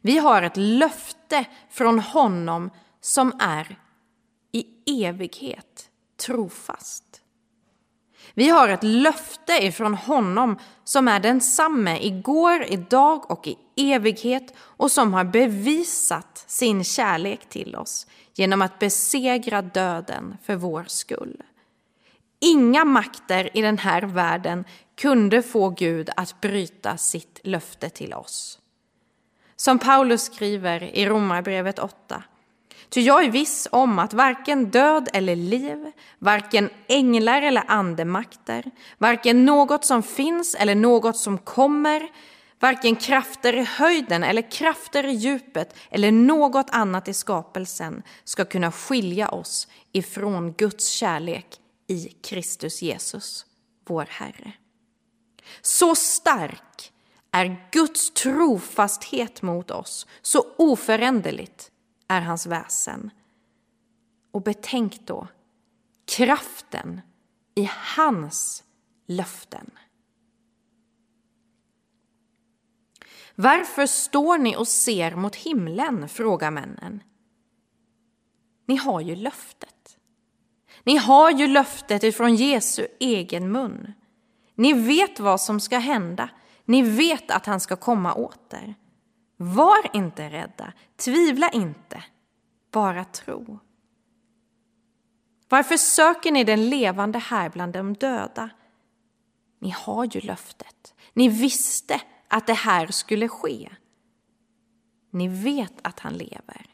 Vi 0.00 0.18
har 0.18 0.42
ett 0.42 0.56
löfte 0.56 1.44
från 1.70 1.98
honom 1.98 2.70
som 3.00 3.32
är 3.40 3.78
i 4.52 4.66
evighet 5.04 5.90
trofast. 6.16 7.22
Vi 8.38 8.48
har 8.48 8.68
ett 8.68 8.82
löfte 8.82 9.52
ifrån 9.64 9.94
honom 9.94 10.58
som 10.84 11.08
är 11.08 11.20
densamme 11.20 11.98
igår, 12.00 12.64
idag 12.64 13.30
och 13.30 13.46
i 13.46 13.56
evighet 13.76 14.54
och 14.58 14.92
som 14.92 15.14
har 15.14 15.24
bevisat 15.24 16.44
sin 16.46 16.84
kärlek 16.84 17.48
till 17.48 17.76
oss 17.76 18.06
genom 18.34 18.62
att 18.62 18.78
besegra 18.78 19.62
döden 19.62 20.36
för 20.42 20.56
vår 20.56 20.84
skull. 20.88 21.42
Inga 22.40 22.84
makter 22.84 23.56
i 23.56 23.62
den 23.62 23.78
här 23.78 24.02
världen 24.02 24.64
kunde 24.96 25.42
få 25.42 25.70
Gud 25.70 26.10
att 26.16 26.40
bryta 26.40 26.96
sitt 26.96 27.40
löfte 27.42 27.90
till 27.90 28.14
oss. 28.14 28.58
Som 29.56 29.78
Paulus 29.78 30.22
skriver 30.22 30.82
i 30.82 31.06
Romarbrevet 31.06 31.78
8. 31.78 32.22
Ty 32.88 33.00
jag 33.00 33.24
är 33.24 33.30
viss 33.30 33.68
om 33.70 33.98
att 33.98 34.14
varken 34.14 34.70
död 34.70 35.08
eller 35.12 35.36
liv, 35.36 35.92
varken 36.18 36.70
änglar 36.88 37.42
eller 37.42 37.64
andemakter, 37.66 38.70
varken 38.98 39.44
något 39.44 39.84
som 39.84 40.02
finns 40.02 40.54
eller 40.54 40.74
något 40.74 41.16
som 41.16 41.38
kommer, 41.38 42.08
varken 42.60 42.96
krafter 42.96 43.52
i 43.52 43.64
höjden 43.64 44.24
eller 44.24 44.50
krafter 44.50 45.06
i 45.06 45.12
djupet 45.12 45.74
eller 45.90 46.12
något 46.12 46.70
annat 46.70 47.08
i 47.08 47.14
skapelsen 47.14 48.02
ska 48.24 48.44
kunna 48.44 48.72
skilja 48.72 49.28
oss 49.28 49.68
ifrån 49.92 50.52
Guds 50.52 50.88
kärlek 50.88 51.46
i 51.86 52.08
Kristus 52.22 52.82
Jesus, 52.82 53.46
vår 53.86 54.06
Herre. 54.10 54.52
Så 55.60 55.94
stark 55.94 56.92
är 57.30 57.68
Guds 57.72 58.10
trofasthet 58.10 59.42
mot 59.42 59.70
oss, 59.70 60.06
så 60.22 60.46
oföränderligt 60.56 61.70
är 62.08 62.20
hans 62.20 62.46
väsen. 62.46 63.10
Och 64.30 64.42
betänk 64.42 65.06
då 65.06 65.28
kraften 66.04 67.00
i 67.54 67.70
hans 67.96 68.64
löften. 69.06 69.70
Varför 73.34 73.86
står 73.86 74.38
ni 74.38 74.56
och 74.56 74.68
ser 74.68 75.16
mot 75.16 75.36
himlen? 75.36 76.08
frågar 76.08 76.50
männen. 76.50 77.02
Ni 78.66 78.76
har 78.76 79.00
ju 79.00 79.16
löftet. 79.16 79.98
Ni 80.84 80.96
har 80.96 81.30
ju 81.30 81.46
löftet 81.46 82.02
ifrån 82.02 82.34
Jesu 82.34 82.86
egen 83.00 83.52
mun. 83.52 83.92
Ni 84.54 84.72
vet 84.72 85.20
vad 85.20 85.40
som 85.40 85.60
ska 85.60 85.78
hända. 85.78 86.30
Ni 86.64 86.82
vet 86.82 87.30
att 87.30 87.46
han 87.46 87.60
ska 87.60 87.76
komma 87.76 88.14
åter. 88.14 88.74
Var 89.36 89.96
inte 89.96 90.30
rädda, 90.30 90.72
tvivla 90.96 91.50
inte, 91.50 92.04
bara 92.70 93.04
tro. 93.04 93.58
Varför 95.48 95.76
söker 95.76 96.32
ni 96.32 96.44
den 96.44 96.70
levande 96.70 97.18
här 97.18 97.50
bland 97.50 97.72
de 97.72 97.94
döda? 97.94 98.50
Ni 99.58 99.70
har 99.70 100.04
ju 100.04 100.20
löftet. 100.20 100.94
Ni 101.12 101.28
visste 101.28 102.00
att 102.28 102.46
det 102.46 102.54
här 102.54 102.86
skulle 102.86 103.28
ske. 103.28 103.70
Ni 105.10 105.28
vet 105.28 105.74
att 105.82 106.00
han 106.00 106.14
lever. 106.14 106.66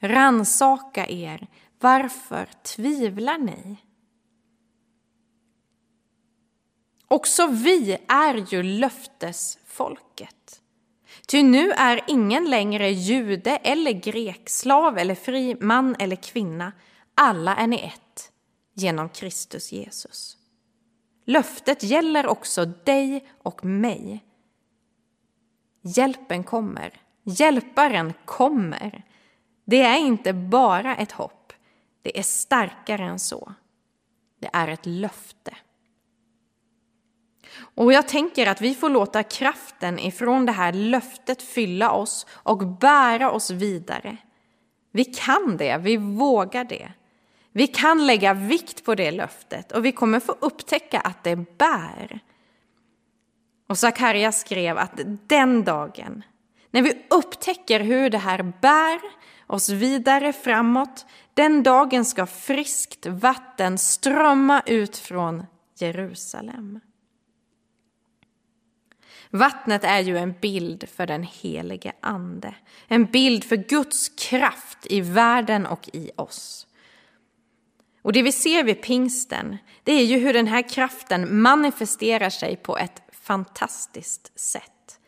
Ransaka 0.00 1.06
er. 1.06 1.48
Varför 1.80 2.48
tvivlar 2.62 3.38
ni? 3.38 3.76
Också 7.08 7.46
vi 7.46 7.98
är 8.08 8.54
ju 8.54 8.62
löftesfolket. 8.62 10.62
Ty 11.26 11.42
nu 11.42 11.70
är 11.70 12.00
ingen 12.06 12.50
längre 12.50 12.90
jude 12.90 13.56
eller 13.56 13.92
grek, 13.92 14.48
slav 14.48 14.98
eller 14.98 15.14
fri, 15.14 15.56
man 15.60 15.96
eller 15.98 16.16
kvinna. 16.16 16.72
Alla 17.14 17.56
är 17.56 17.66
ni 17.66 17.76
ett 17.78 18.32
genom 18.74 19.08
Kristus 19.08 19.72
Jesus. 19.72 20.36
Löftet 21.24 21.82
gäller 21.82 22.26
också 22.26 22.64
dig 22.64 23.28
och 23.42 23.64
mig. 23.64 24.24
Hjälpen 25.82 26.44
kommer. 26.44 27.00
Hjälparen 27.22 28.12
kommer. 28.24 29.04
Det 29.64 29.82
är 29.82 29.98
inte 29.98 30.32
bara 30.32 30.96
ett 30.96 31.12
hopp. 31.12 31.52
Det 32.02 32.18
är 32.18 32.22
starkare 32.22 33.04
än 33.04 33.18
så. 33.18 33.52
Det 34.40 34.50
är 34.52 34.68
ett 34.68 34.86
löfte. 34.86 35.56
Och 37.58 37.92
jag 37.92 38.08
tänker 38.08 38.46
att 38.46 38.60
vi 38.60 38.74
får 38.74 38.90
låta 38.90 39.22
kraften 39.22 39.98
ifrån 39.98 40.46
det 40.46 40.52
här 40.52 40.72
löftet 40.72 41.42
fylla 41.42 41.90
oss 41.90 42.26
och 42.30 42.66
bära 42.66 43.30
oss 43.30 43.50
vidare. 43.50 44.16
Vi 44.92 45.04
kan 45.04 45.56
det, 45.56 45.78
vi 45.78 45.96
vågar 45.96 46.64
det. 46.64 46.92
Vi 47.52 47.66
kan 47.66 48.06
lägga 48.06 48.34
vikt 48.34 48.84
på 48.84 48.94
det 48.94 49.10
löftet 49.10 49.72
och 49.72 49.84
vi 49.84 49.92
kommer 49.92 50.20
få 50.20 50.36
upptäcka 50.40 51.00
att 51.00 51.24
det 51.24 51.36
bär. 51.36 52.20
Och 53.68 53.78
Sakarja 53.78 54.32
skrev 54.32 54.78
att 54.78 55.00
den 55.28 55.64
dagen, 55.64 56.24
när 56.70 56.82
vi 56.82 57.06
upptäcker 57.10 57.80
hur 57.80 58.10
det 58.10 58.18
här 58.18 58.42
bär 58.42 59.00
oss 59.46 59.68
vidare 59.68 60.32
framåt, 60.32 61.06
den 61.34 61.62
dagen 61.62 62.04
ska 62.04 62.26
friskt 62.26 63.06
vatten 63.06 63.78
strömma 63.78 64.62
ut 64.66 64.96
från 64.96 65.46
Jerusalem. 65.78 66.80
Vattnet 69.30 69.84
är 69.84 70.00
ju 70.00 70.18
en 70.18 70.34
bild 70.40 70.88
för 70.88 71.06
den 71.06 71.22
helige 71.22 71.92
Ande. 72.00 72.54
En 72.88 73.04
bild 73.04 73.44
för 73.44 73.56
Guds 73.56 74.08
kraft 74.08 74.86
i 74.90 75.00
världen 75.00 75.66
och 75.66 75.88
i 75.92 76.10
oss. 76.16 76.66
Och 78.02 78.12
det 78.12 78.22
vi 78.22 78.32
ser 78.32 78.64
vid 78.64 78.82
pingsten, 78.82 79.56
det 79.82 79.92
är 79.92 80.04
ju 80.04 80.18
hur 80.18 80.32
den 80.32 80.46
här 80.46 80.68
kraften 80.68 81.40
manifesterar 81.40 82.30
sig 82.30 82.56
på 82.56 82.78
ett 82.78 83.02
fantastiskt 83.12 84.40
sätt. 84.40 85.00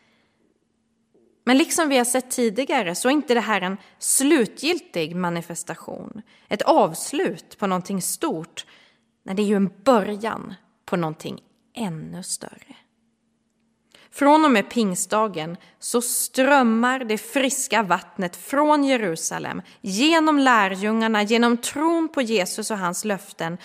Men 1.43 1.57
liksom 1.57 1.89
vi 1.89 1.97
har 1.97 2.05
sett 2.05 2.31
tidigare 2.31 2.95
så 2.95 3.07
är 3.07 3.11
inte 3.11 3.33
det 3.33 3.39
här 3.39 3.61
en 3.61 3.77
slutgiltig 3.99 5.15
manifestation, 5.15 6.21
ett 6.47 6.61
avslut 6.61 7.57
på 7.59 7.67
någonting 7.67 8.01
stort. 8.01 8.65
Nej, 9.23 9.35
det 9.35 9.41
är 9.41 9.45
ju 9.47 9.55
en 9.55 9.71
början 9.83 10.53
på 10.85 10.97
någonting 10.97 11.39
ännu 11.73 12.23
större. 12.23 12.75
Från 14.11 14.45
och 14.45 14.51
med 14.51 14.69
pingstdagen 14.69 15.57
så 15.79 16.01
strömmar 16.01 16.99
det 16.99 17.17
friska 17.17 17.83
vattnet 17.83 18.35
från 18.35 18.83
Jerusalem 18.83 19.61
genom 19.81 20.39
lärjungarna, 20.39 21.23
genom 21.23 21.57
tron 21.57 22.09
på 22.09 22.21
Jesus 22.21 22.71
och 22.71 22.77
hans 22.77 23.05
löften 23.05 23.57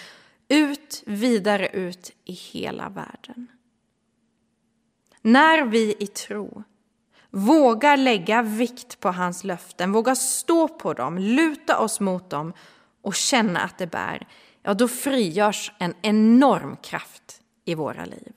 ut, 0.49 1.03
vidare 1.07 1.69
ut 1.69 2.11
i 2.25 2.33
hela 2.33 2.89
världen. 2.89 3.47
När 5.23 5.63
vi 5.63 5.97
i 5.99 6.07
tro 6.07 6.63
vågar 7.31 7.97
lägga 7.97 8.43
vikt 8.43 9.01
på 9.01 9.09
hans 9.11 9.45
löften, 9.45 9.93
vågar 9.93 10.15
stå 10.15 10.69
på 10.69 10.95
dem, 10.95 11.19
luta 11.19 11.79
oss 11.79 12.01
mot 12.01 12.31
dem 12.31 12.53
och 13.03 13.15
känna 13.15 13.61
att 13.61 13.79
det 13.79 13.87
bär, 13.87 14.27
ja 14.63 14.75
då 14.75 14.89
frigörs 14.89 15.73
en 15.79 15.95
enorm 16.03 16.77
kraft 16.77 17.41
i 17.65 17.75
våra 17.75 18.05
liv. 18.05 18.33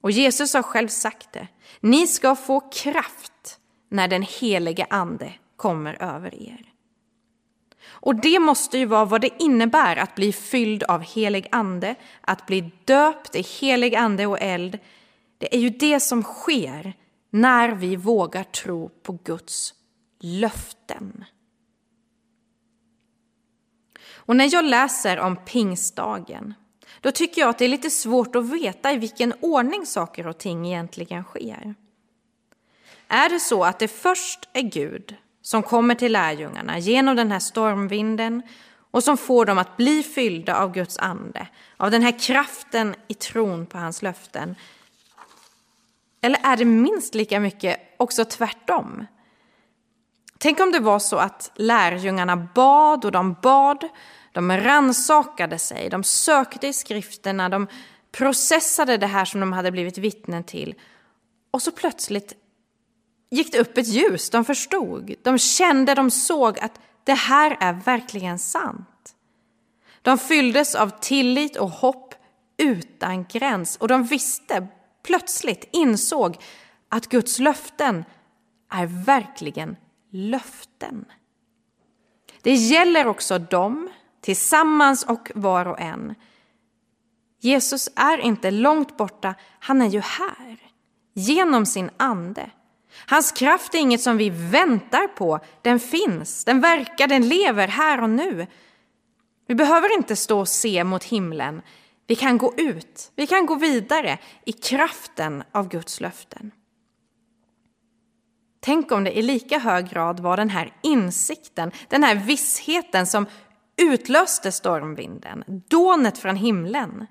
Och 0.00 0.10
Jesus 0.10 0.54
har 0.54 0.62
själv 0.62 0.88
sagt 0.88 1.32
det. 1.32 1.48
Ni 1.80 2.06
ska 2.06 2.36
få 2.36 2.60
kraft 2.60 3.60
när 3.88 4.08
den 4.08 4.22
helige 4.22 4.86
ande 4.90 5.32
kommer 5.56 6.02
över 6.02 6.34
er. 6.34 6.72
Och 8.00 8.14
det 8.14 8.38
måste 8.38 8.78
ju 8.78 8.84
vara 8.84 9.04
vad 9.04 9.20
det 9.20 9.42
innebär 9.42 9.96
att 9.96 10.14
bli 10.14 10.32
fylld 10.32 10.82
av 10.82 11.02
helig 11.02 11.48
ande, 11.50 11.94
att 12.20 12.46
bli 12.46 12.70
döpt 12.84 13.36
i 13.36 13.42
helig 13.42 13.94
ande 13.94 14.26
och 14.26 14.40
eld. 14.40 14.78
Det 15.38 15.54
är 15.54 15.58
ju 15.60 15.70
det 15.70 16.00
som 16.00 16.22
sker 16.22 16.92
när 17.30 17.68
vi 17.68 17.96
vågar 17.96 18.44
tro 18.44 18.88
på 18.88 19.18
Guds 19.24 19.74
löften. 20.20 21.24
Och 24.14 24.36
när 24.36 24.54
jag 24.54 24.64
läser 24.64 25.18
om 25.18 25.36
pingstdagen 25.36 26.54
då 27.00 27.10
tycker 27.10 27.40
jag 27.40 27.50
att 27.50 27.58
det 27.58 27.64
är 27.64 27.68
lite 27.68 27.90
svårt 27.90 28.36
att 28.36 28.50
veta 28.50 28.92
i 28.92 28.96
vilken 28.96 29.34
ordning 29.40 29.86
saker 29.86 30.26
och 30.26 30.38
ting 30.38 30.66
egentligen 30.66 31.24
sker. 31.24 31.74
Är 33.08 33.28
det 33.28 33.40
så 33.40 33.64
att 33.64 33.78
det 33.78 33.88
först 33.88 34.48
är 34.52 34.62
Gud 34.62 35.16
som 35.42 35.62
kommer 35.62 35.94
till 35.94 36.12
lärjungarna 36.12 36.78
genom 36.78 37.16
den 37.16 37.32
här 37.32 37.38
stormvinden 37.38 38.42
och 38.90 39.04
som 39.04 39.16
får 39.16 39.46
dem 39.46 39.58
att 39.58 39.76
bli 39.76 40.02
fyllda 40.02 40.56
av 40.56 40.72
Guds 40.72 40.98
ande, 40.98 41.48
av 41.76 41.90
den 41.90 42.02
här 42.02 42.18
kraften 42.18 42.94
i 43.08 43.14
tron 43.14 43.66
på 43.66 43.78
hans 43.78 44.02
löften? 44.02 44.54
Eller 46.20 46.40
är 46.42 46.56
det 46.56 46.64
minst 46.64 47.14
lika 47.14 47.40
mycket 47.40 47.80
också 47.96 48.24
tvärtom? 48.24 49.06
Tänk 50.38 50.60
om 50.60 50.72
det 50.72 50.80
var 50.80 50.98
så 50.98 51.16
att 51.16 51.50
lärjungarna 51.54 52.36
bad 52.36 53.04
och 53.04 53.12
de 53.12 53.36
bad 53.42 53.88
de 54.32 54.56
ransakade 54.56 55.58
sig, 55.58 55.90
de 55.90 56.04
sökte 56.04 56.66
i 56.66 56.72
skrifterna, 56.72 57.48
de 57.48 57.66
processade 58.12 58.96
det 58.96 59.06
här 59.06 59.24
som 59.24 59.40
de 59.40 59.52
hade 59.52 59.70
blivit 59.70 59.98
vittnen 59.98 60.44
till. 60.44 60.74
Och 61.50 61.62
så 61.62 61.70
plötsligt 61.70 62.34
gick 63.30 63.52
det 63.52 63.58
upp 63.58 63.78
ett 63.78 63.88
ljus, 63.88 64.30
de 64.30 64.44
förstod, 64.44 65.14
de 65.22 65.38
kände, 65.38 65.94
de 65.94 66.10
såg 66.10 66.58
att 66.58 66.80
det 67.04 67.14
här 67.14 67.56
är 67.60 67.72
verkligen 67.72 68.38
sant. 68.38 69.14
De 70.02 70.18
fylldes 70.18 70.74
av 70.74 70.90
tillit 71.00 71.56
och 71.56 71.70
hopp 71.70 72.14
utan 72.56 73.24
gräns 73.24 73.76
och 73.76 73.88
de 73.88 74.04
visste, 74.04 74.66
plötsligt 75.02 75.68
insåg 75.72 76.36
att 76.88 77.08
Guds 77.08 77.38
löften 77.38 78.04
är 78.70 78.86
verkligen 78.86 79.76
löften. 80.10 81.04
Det 82.42 82.54
gäller 82.54 83.06
också 83.06 83.38
dem, 83.38 83.88
tillsammans 84.28 85.02
och 85.02 85.30
var 85.34 85.66
och 85.66 85.80
en. 85.80 86.14
Jesus 87.40 87.88
är 87.96 88.18
inte 88.18 88.50
långt 88.50 88.96
borta, 88.96 89.34
han 89.58 89.82
är 89.82 89.86
ju 89.88 90.00
här, 90.00 90.56
genom 91.14 91.66
sin 91.66 91.90
ande. 91.96 92.50
Hans 93.06 93.32
kraft 93.32 93.74
är 93.74 93.78
inget 93.78 94.00
som 94.00 94.16
vi 94.16 94.30
väntar 94.30 95.06
på, 95.06 95.40
den 95.62 95.80
finns, 95.80 96.44
den 96.44 96.60
verkar, 96.60 97.06
den 97.06 97.28
lever 97.28 97.68
här 97.68 98.02
och 98.02 98.10
nu. 98.10 98.46
Vi 99.46 99.54
behöver 99.54 99.94
inte 99.96 100.16
stå 100.16 100.40
och 100.40 100.48
se 100.48 100.84
mot 100.84 101.04
himlen, 101.04 101.62
vi 102.06 102.14
kan 102.14 102.38
gå 102.38 102.54
ut, 102.56 103.12
vi 103.16 103.26
kan 103.26 103.46
gå 103.46 103.54
vidare 103.54 104.18
i 104.46 104.52
kraften 104.52 105.42
av 105.52 105.68
Guds 105.68 106.00
löften. 106.00 106.50
Tänk 108.60 108.92
om 108.92 109.04
det 109.04 109.18
i 109.18 109.22
lika 109.22 109.58
hög 109.58 109.90
grad 109.90 110.20
var 110.20 110.36
den 110.36 110.50
här 110.50 110.72
insikten, 110.82 111.70
den 111.88 112.02
här 112.02 112.14
vissheten 112.14 113.06
som 113.06 113.26
utlöste 113.78 114.52
stormvinden, 114.52 115.44
dånet 115.68 116.18
från 116.18 116.36
himlen. 116.36 117.06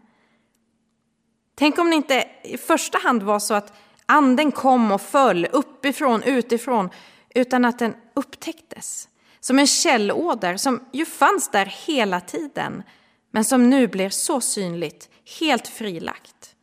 Tänk 1.56 1.80
om 1.80 1.90
det 1.90 1.96
inte 1.96 2.28
i 2.44 2.58
första 2.58 2.98
hand 2.98 3.24
var 3.24 3.40
så 3.40 3.54
att 3.54 3.74
anden 4.06 4.52
kom 4.52 4.92
och 4.92 5.02
föll 5.02 5.46
uppifrån, 5.46 6.24
utifrån, 6.24 6.90
utan 7.36 7.66
att 7.66 7.80
den 7.80 7.96
upptäcktes. 8.14 9.10
Som 9.40 9.60
en 9.60 9.68
källåder 9.68 10.58
som 10.58 10.84
ju 10.92 11.06
fanns 11.06 11.52
där 11.52 11.66
hela 11.66 12.22
tiden, 12.22 12.84
men 13.32 13.46
som 13.46 13.70
nu 13.70 13.88
blir 13.88 14.10
så 14.10 14.42
synligt, 14.42 15.10
helt 15.40 15.68
frilagt. 15.68 16.56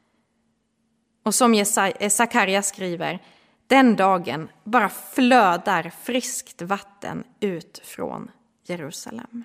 Och 1.25 1.35
som 1.35 1.65
Sakarja 2.11 2.63
skriver, 2.63 3.23
den 3.67 3.97
dagen 3.97 4.49
bara 4.65 4.89
flödar 4.89 5.93
friskt 6.03 6.63
vatten 6.63 7.25
ut 7.41 7.81
från 7.85 8.31
Jerusalem. 8.67 9.45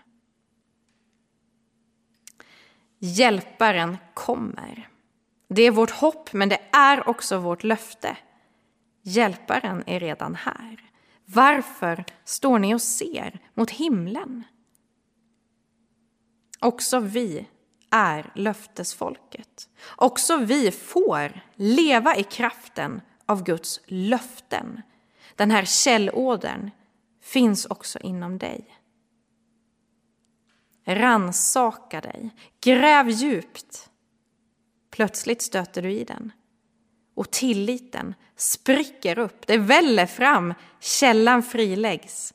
Hjälparen 3.00 3.98
kommer. 4.14 4.90
Det 5.50 5.62
är 5.62 5.72
vårt 5.72 5.92
hopp, 5.92 6.34
men 6.34 6.50
det 6.50 6.62
är 6.72 7.10
också 7.10 7.38
vårt 7.38 7.64
löfte. 7.64 8.18
Hjälparen 9.02 9.84
är 9.88 10.00
redan 10.00 10.36
här. 10.36 10.92
Varför 11.26 12.06
står 12.26 12.60
ni 12.60 12.76
och 12.76 12.82
ser 12.82 13.40
mot 13.54 13.72
himlen? 13.72 14.44
Också 16.60 17.00
vi 17.00 17.48
är 17.90 18.32
löftesfolket. 18.36 19.70
Också 19.96 20.38
vi 20.38 20.72
får 20.72 21.42
leva 21.56 22.16
i 22.16 22.24
kraften 22.24 23.02
av 23.26 23.44
Guds 23.44 23.80
löften. 23.86 24.82
Den 25.36 25.52
här 25.52 25.66
källådern 25.66 26.72
finns 27.22 27.66
också 27.66 28.00
inom 28.00 28.38
dig. 28.38 28.79
Ransaka 30.96 32.02
dig, 32.02 32.30
gräv 32.62 33.10
djupt. 33.10 33.90
Plötsligt 34.90 35.42
stöter 35.42 35.82
du 35.82 35.92
i 35.92 36.04
den. 36.04 36.32
Och 37.16 37.32
tilliten 37.32 38.16
spricker 38.36 39.20
upp, 39.20 39.48
det 39.48 39.58
väller 39.58 40.06
fram, 40.06 40.54
källan 40.80 41.44
friläggs. 41.44 42.34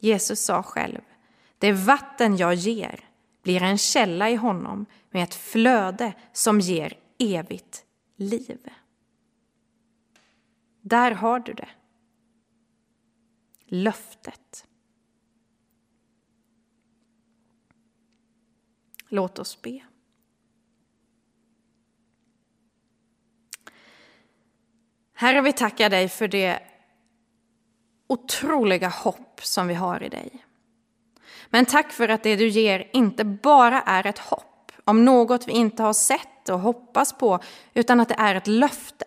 Jesus 0.00 0.40
sa 0.40 0.62
själv, 0.62 1.00
det 1.58 1.72
vatten 1.72 2.36
jag 2.36 2.54
ger 2.54 3.04
blir 3.42 3.62
en 3.62 3.78
källa 3.78 4.30
i 4.30 4.34
honom 4.34 4.86
med 5.10 5.22
ett 5.22 5.34
flöde 5.34 6.12
som 6.32 6.60
ger 6.60 6.98
evigt 7.18 7.84
liv. 8.16 8.68
Där 10.80 11.10
har 11.10 11.40
du 11.40 11.52
det. 11.52 11.68
Löftet. 13.66 14.66
Låt 19.08 19.38
oss 19.38 19.62
be. 19.62 19.80
Herre, 25.14 25.40
vi 25.40 25.52
tackar 25.52 25.90
dig 25.90 26.08
för 26.08 26.28
det 26.28 26.60
otroliga 28.06 28.88
hopp 28.88 29.40
som 29.42 29.68
vi 29.68 29.74
har 29.74 30.02
i 30.02 30.08
dig. 30.08 30.44
Men 31.50 31.66
tack 31.66 31.92
för 31.92 32.08
att 32.08 32.22
det 32.22 32.36
du 32.36 32.48
ger 32.48 32.90
inte 32.92 33.24
bara 33.24 33.82
är 33.82 34.06
ett 34.06 34.18
hopp 34.18 34.72
om 34.84 35.04
något 35.04 35.48
vi 35.48 35.52
inte 35.52 35.82
har 35.82 35.92
sett 35.92 36.48
och 36.48 36.60
hoppas 36.60 37.12
på, 37.12 37.38
utan 37.74 38.00
att 38.00 38.08
det 38.08 38.14
är 38.18 38.34
ett 38.34 38.46
löfte. 38.46 39.04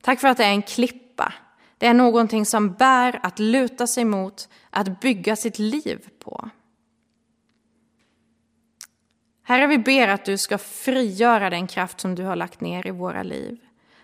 Tack 0.00 0.20
för 0.20 0.28
att 0.28 0.36
det 0.36 0.44
är 0.44 0.50
en 0.50 0.62
klippa. 0.62 1.32
Det 1.78 1.86
är 1.86 1.94
någonting 1.94 2.46
som 2.46 2.72
bär 2.72 3.20
att 3.22 3.38
luta 3.38 3.86
sig 3.86 4.04
mot, 4.04 4.48
att 4.70 5.00
bygga 5.00 5.36
sitt 5.36 5.58
liv 5.58 6.08
på. 6.18 6.50
Herre, 9.48 9.66
vi 9.66 9.78
ber 9.78 10.08
att 10.08 10.24
du 10.24 10.38
ska 10.38 10.58
frigöra 10.58 11.50
den 11.50 11.66
kraft 11.66 12.00
som 12.00 12.14
du 12.14 12.24
har 12.24 12.36
lagt 12.36 12.60
ner 12.60 12.86
i 12.86 12.90
våra 12.90 13.22
liv. 13.22 13.58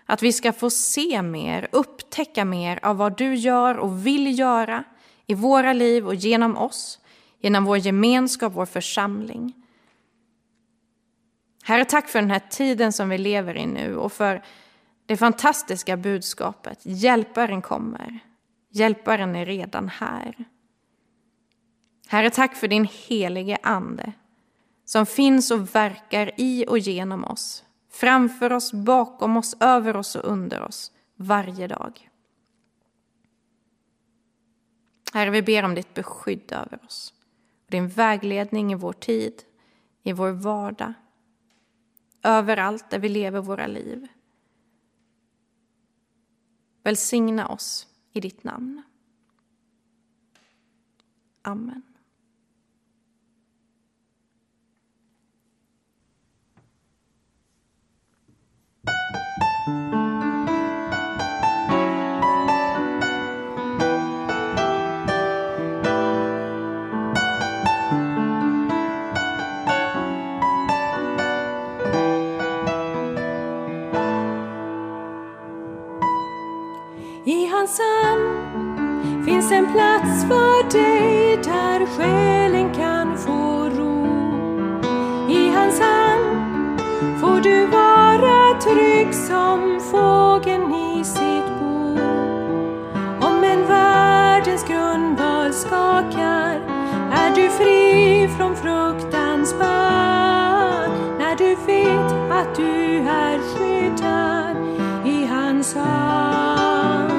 Att 0.05 0.23
vi 0.23 0.33
ska 0.33 0.53
få 0.53 0.69
se 0.69 1.21
mer, 1.21 1.67
upptäcka 1.71 2.45
mer 2.45 2.79
av 2.81 2.97
vad 2.97 3.17
du 3.17 3.35
gör 3.35 3.77
och 3.77 4.07
vill 4.07 4.39
göra 4.39 4.83
i 5.27 5.33
våra 5.33 5.73
liv 5.73 6.07
och 6.07 6.15
genom 6.15 6.57
oss, 6.57 6.99
genom 7.39 7.65
vår 7.65 7.77
gemenskap, 7.77 8.53
vår 8.55 8.65
församling. 8.65 9.53
Herre, 11.63 11.85
tack 11.85 12.09
för 12.09 12.21
den 12.21 12.31
här 12.31 12.41
tiden 12.49 12.93
som 12.93 13.09
vi 13.09 13.17
lever 13.17 13.57
i 13.57 13.65
nu 13.65 13.95
och 13.95 14.13
för 14.13 14.43
det 15.05 15.17
fantastiska 15.17 15.97
budskapet. 15.97 16.79
Hjälparen 16.83 17.61
kommer. 17.61 18.19
Hjälparen 18.69 19.35
är 19.35 19.45
redan 19.45 19.89
här. 19.89 20.35
Herre, 22.07 22.29
tack 22.29 22.55
för 22.55 22.67
din 22.67 22.87
helige 23.07 23.57
Ande 23.63 24.13
som 24.95 25.05
finns 25.05 25.51
och 25.51 25.75
verkar 25.75 26.31
i 26.37 26.65
och 26.67 26.79
genom 26.79 27.23
oss, 27.23 27.65
framför 27.89 28.53
oss, 28.53 28.73
bakom 28.73 29.37
oss, 29.37 29.55
över 29.59 29.95
oss 29.95 30.15
och 30.15 30.31
under 30.31 30.61
oss 30.61 30.91
varje 31.15 31.67
dag. 31.67 32.09
Herre, 35.13 35.29
vi 35.29 35.41
ber 35.41 35.63
om 35.63 35.75
ditt 35.75 35.93
beskydd 35.93 36.51
över 36.51 36.85
oss, 36.85 37.13
din 37.67 37.87
vägledning 37.87 38.71
i 38.71 38.75
vår 38.75 38.93
tid, 38.93 39.43
i 40.03 40.13
vår 40.13 40.31
vardag, 40.31 40.93
överallt 42.23 42.89
där 42.89 42.99
vi 42.99 43.09
lever 43.09 43.41
våra 43.41 43.67
liv. 43.67 44.07
Välsigna 46.83 47.47
oss 47.47 47.87
i 48.11 48.19
ditt 48.19 48.43
namn. 48.43 48.83
Amen. 51.41 51.94
I 77.27 77.47
hans 77.47 77.79
hand 77.79 79.25
finns 79.25 79.51
en 79.51 79.73
plats 79.73 80.23
för 80.27 80.71
dig 80.71 81.37
där 81.43 81.85
själen 81.85 82.73
kan 82.73 83.17
få 83.17 83.69
ro. 83.69 84.05
I 85.29 85.49
hans 85.49 85.79
hand 85.79 86.04
trygg 88.75 89.13
som 89.13 89.79
fågeln 89.91 90.73
i 90.73 91.03
sitt 91.03 91.47
bo. 91.59 91.97
Om 93.27 93.43
en 93.43 93.67
världens 93.67 94.63
grundval 94.67 95.53
skakar 95.53 96.59
är 97.11 97.35
du 97.35 97.49
fri 97.49 98.29
från 98.37 98.55
fruktans 98.55 99.59
band 99.59 100.93
när 101.19 101.35
du 101.35 101.55
vet 101.65 102.31
att 102.31 102.55
du 102.55 102.97
är 102.97 103.39
skyddad 103.39 104.57
i 105.05 105.25
hans 105.25 105.75
hand. 105.75 107.11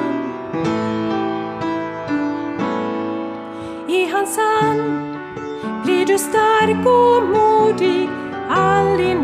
I 3.87 4.09
hans 4.11 4.37
hand 4.37 5.17
blir 5.83 6.05
du 6.05 6.17
stark 6.17 6.85
och 6.85 7.37
modig, 7.37 8.09
all 8.49 8.97
din 8.97 9.23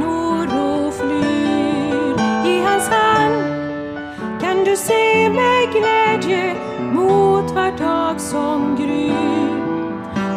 du 4.74 4.78
se 4.78 5.30
med 5.30 5.72
glädje 5.72 6.56
mot 6.94 7.52
var 7.52 7.72
dag 7.78 8.22
som 8.22 8.76
gryr. 8.76 9.50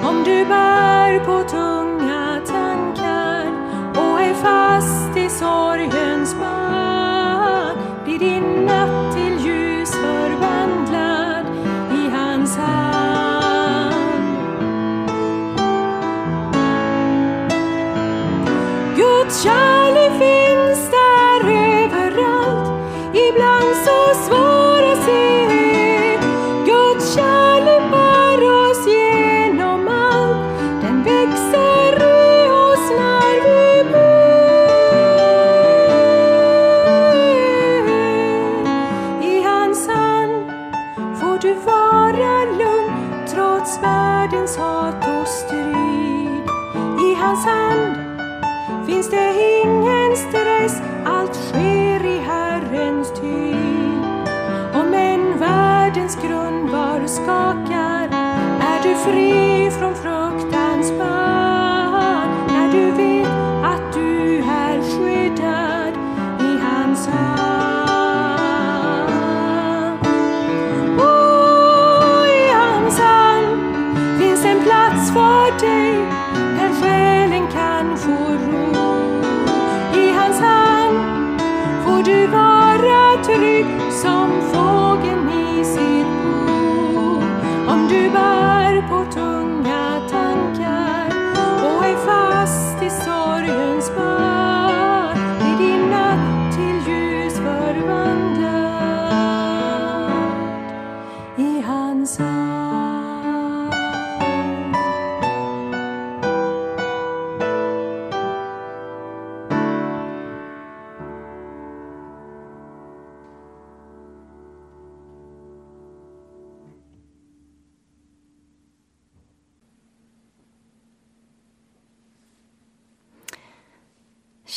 Om 0.08 0.24
du 0.24 0.44
bär 0.44 1.18
på 1.18 1.48
tunga 1.48 2.40
tankar 2.46 3.46
och 3.90 4.20
är 4.20 4.34
fast 4.34 5.16
i 5.16 5.28
sorgens 5.28 6.34
band 6.40 7.78
blir 8.04 8.18
din 8.18 8.55
skakar 57.08 58.08
är 58.60 58.82
du 58.82 58.94
fri 58.94 59.70
från 59.70 59.94
fruktan? 59.94 60.65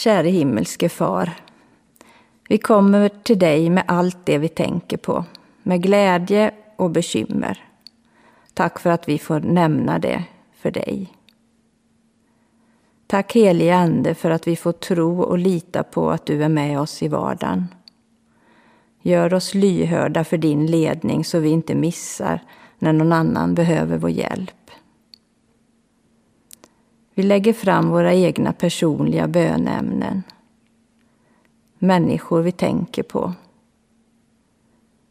Käre 0.09 0.29
himmelske 0.29 0.89
far. 0.89 1.33
Vi 2.47 2.57
kommer 2.57 3.09
till 3.09 3.39
dig 3.39 3.69
med 3.69 3.83
allt 3.87 4.17
det 4.25 4.37
vi 4.37 4.47
tänker 4.47 4.97
på, 4.97 5.25
med 5.63 5.81
glädje 5.83 6.51
och 6.75 6.89
bekymmer. 6.89 7.63
Tack 8.53 8.79
för 8.79 8.89
att 8.89 9.09
vi 9.09 9.19
får 9.19 9.39
nämna 9.39 9.99
det 9.99 10.23
för 10.55 10.71
dig. 10.71 11.13
Tack 13.07 13.35
helige 13.35 13.75
Ande 13.75 14.15
för 14.15 14.31
att 14.31 14.47
vi 14.47 14.55
får 14.55 14.71
tro 14.71 15.21
och 15.21 15.37
lita 15.37 15.83
på 15.83 16.11
att 16.11 16.25
du 16.25 16.43
är 16.43 16.49
med 16.49 16.79
oss 16.79 17.03
i 17.03 17.07
vardagen. 17.07 17.67
Gör 19.01 19.33
oss 19.33 19.53
lyhörda 19.53 20.23
för 20.23 20.37
din 20.37 20.65
ledning 20.65 21.25
så 21.25 21.39
vi 21.39 21.49
inte 21.49 21.75
missar 21.75 22.43
när 22.79 22.93
någon 22.93 23.13
annan 23.13 23.55
behöver 23.55 23.97
vår 23.97 24.09
hjälp. 24.09 24.58
Vi 27.19 27.23
lägger 27.23 27.53
fram 27.53 27.89
våra 27.89 28.13
egna 28.13 28.53
personliga 28.53 29.27
bönämnen. 29.27 30.23
Människor 31.79 32.41
vi 32.41 32.51
tänker 32.51 33.03
på. 33.03 33.33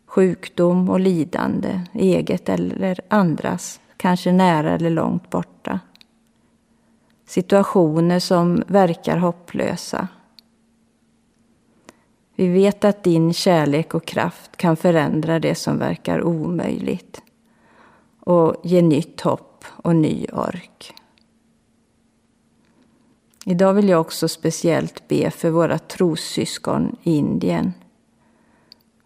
Sjukdom 0.06 0.90
och 0.90 1.00
lidande, 1.00 1.80
eget 1.92 2.48
eller 2.48 3.00
andras, 3.08 3.80
kanske 3.96 4.32
nära 4.32 4.74
eller 4.74 4.90
långt 4.90 5.30
borta. 5.30 5.80
Situationer 7.26 8.18
som 8.18 8.62
verkar 8.66 9.16
hopplösa. 9.16 10.08
Vi 12.36 12.48
vet 12.48 12.84
att 12.84 13.04
din 13.04 13.32
kärlek 13.32 13.94
och 13.94 14.04
kraft 14.04 14.56
kan 14.56 14.76
förändra 14.76 15.38
det 15.38 15.54
som 15.54 15.78
verkar 15.78 16.22
omöjligt 16.22 17.22
och 18.20 18.56
ge 18.64 18.82
nytt 18.82 19.20
hopp 19.20 19.64
och 19.76 19.96
ny 19.96 20.26
ork. 20.32 20.94
Idag 23.50 23.74
vill 23.74 23.88
jag 23.88 24.00
också 24.00 24.28
speciellt 24.28 25.08
be 25.08 25.30
för 25.30 25.50
våra 25.50 25.78
trossyskon 25.78 26.96
i 27.02 27.16
Indien. 27.16 27.72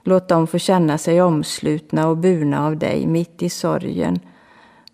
Låt 0.03 0.29
dem 0.29 0.47
få 0.47 0.59
känna 0.59 0.99
sig 0.99 1.23
omslutna 1.23 2.09
och 2.09 2.17
burna 2.17 2.67
av 2.67 2.77
dig 2.77 3.07
mitt 3.07 3.43
i 3.43 3.49
sorgen 3.49 4.21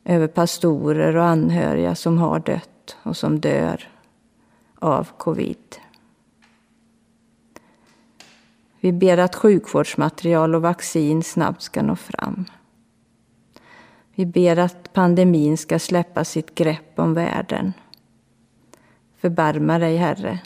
över 0.05 0.26
pastorer 0.26 1.16
och 1.16 1.24
anhöriga 1.24 1.94
som 1.94 2.18
har 2.18 2.38
dött 2.38 2.96
och 3.03 3.16
som 3.16 3.40
dör 3.40 3.88
av 4.78 5.09
covid. 5.18 5.76
Vi 8.80 8.92
ber 8.92 9.18
att 9.18 9.34
sjukvårdsmaterial 9.34 10.55
och 10.55 10.62
vaccin 10.62 11.22
snabbt 11.22 11.62
ska 11.62 11.82
nå 11.82 11.96
fram. 11.96 12.44
Vi 14.14 14.26
ber 14.26 14.59
att 14.59 14.92
pandemin 14.92 15.59
ska 15.59 15.78
släppa 15.78 16.24
sitt 16.24 16.55
grepp 16.55 16.99
om 16.99 17.14
världen. 17.14 17.72
Förbarma 19.20 19.78
dig, 19.78 19.96
Herre. 19.96 20.38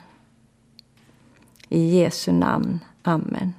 I 1.69 1.99
Jesu 1.99 2.33
namn. 2.33 2.81
Amen. 3.03 3.55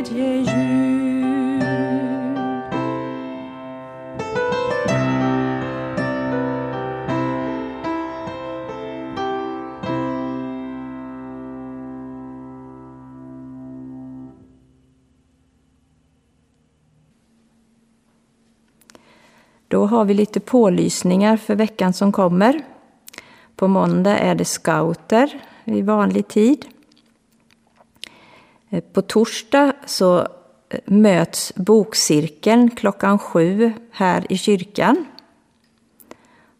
Då 0.00 0.06
har 19.86 20.04
vi 20.04 20.14
lite 20.14 20.40
pålysningar 20.40 21.36
för 21.36 21.54
veckan 21.54 21.92
som 21.92 22.12
kommer. 22.12 22.62
På 23.56 23.68
måndag 23.68 24.18
är 24.18 24.34
det 24.34 24.44
scouter 24.44 25.42
i 25.64 25.82
vanlig 25.82 26.28
tid. 26.28 26.66
Eh, 28.70 28.80
på 28.80 29.02
torsdag 29.02 29.72
så 29.86 30.18
eh, 30.20 30.26
möts 30.84 31.52
bokcirkeln 31.54 32.70
klockan 32.70 33.18
sju 33.18 33.72
här 33.90 34.32
i 34.32 34.38
kyrkan. 34.38 35.06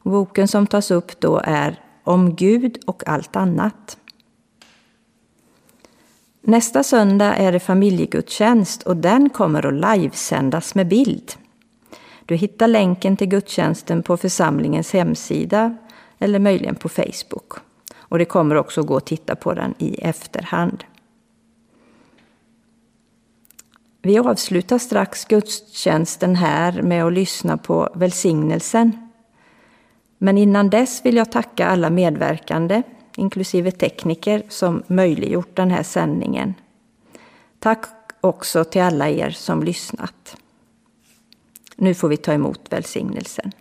Boken 0.02 0.48
som 0.48 0.66
tas 0.66 0.90
upp 0.90 1.20
då 1.20 1.40
är 1.44 1.80
Om 2.04 2.36
Gud 2.36 2.78
och 2.86 3.08
allt 3.08 3.36
annat. 3.36 3.96
Nästa 6.42 6.82
söndag 6.82 7.34
är 7.34 7.52
det 7.52 7.61
familjegudstjänst 7.61 8.82
och 8.82 8.96
den 8.96 9.30
kommer 9.30 9.66
att 9.66 9.98
livesändas 9.98 10.74
med 10.74 10.88
bild. 10.88 11.32
Du 12.24 12.34
hittar 12.36 12.68
länken 12.68 13.16
till 13.16 13.28
gudstjänsten 13.28 14.02
på 14.02 14.16
församlingens 14.16 14.92
hemsida 14.92 15.76
eller 16.18 16.38
möjligen 16.38 16.74
på 16.74 16.88
Facebook. 16.88 17.52
Och 17.98 18.18
det 18.18 18.24
kommer 18.24 18.54
också 18.54 18.82
gå 18.82 18.96
att 18.96 19.06
titta 19.06 19.36
på 19.36 19.54
den 19.54 19.74
i 19.78 19.94
efterhand. 19.94 20.84
Vi 24.03 24.18
avslutar 24.18 24.78
strax 24.78 25.24
gudstjänsten 25.24 26.36
här 26.36 26.82
med 26.82 27.05
att 27.05 27.12
lyssna 27.12 27.57
på 27.57 27.88
välsignelsen. 27.94 29.11
Men 30.18 30.38
innan 30.38 30.70
dess 30.70 31.05
vill 31.05 31.16
jag 31.16 31.32
tacka 31.32 31.66
alla 31.66 31.90
medverkande, 31.90 32.82
inklusive 33.16 33.70
tekniker, 33.70 34.42
som 34.48 34.82
möjliggjort 34.86 35.57
den 35.57 35.70
här 35.70 35.82
sändningen. 35.82 36.55
Tack 37.59 37.84
också 38.20 38.64
till 38.64 38.82
alla 38.82 39.09
er 39.09 39.30
som 39.30 39.62
lyssnat. 39.62 40.36
Nu 41.76 41.94
får 41.94 42.09
vi 42.09 42.16
ta 42.16 42.32
emot 42.32 42.61
välsignelsen. 42.70 43.53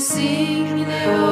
Herren 0.00 0.16
välsigne 0.16 1.24
oss 1.24 1.29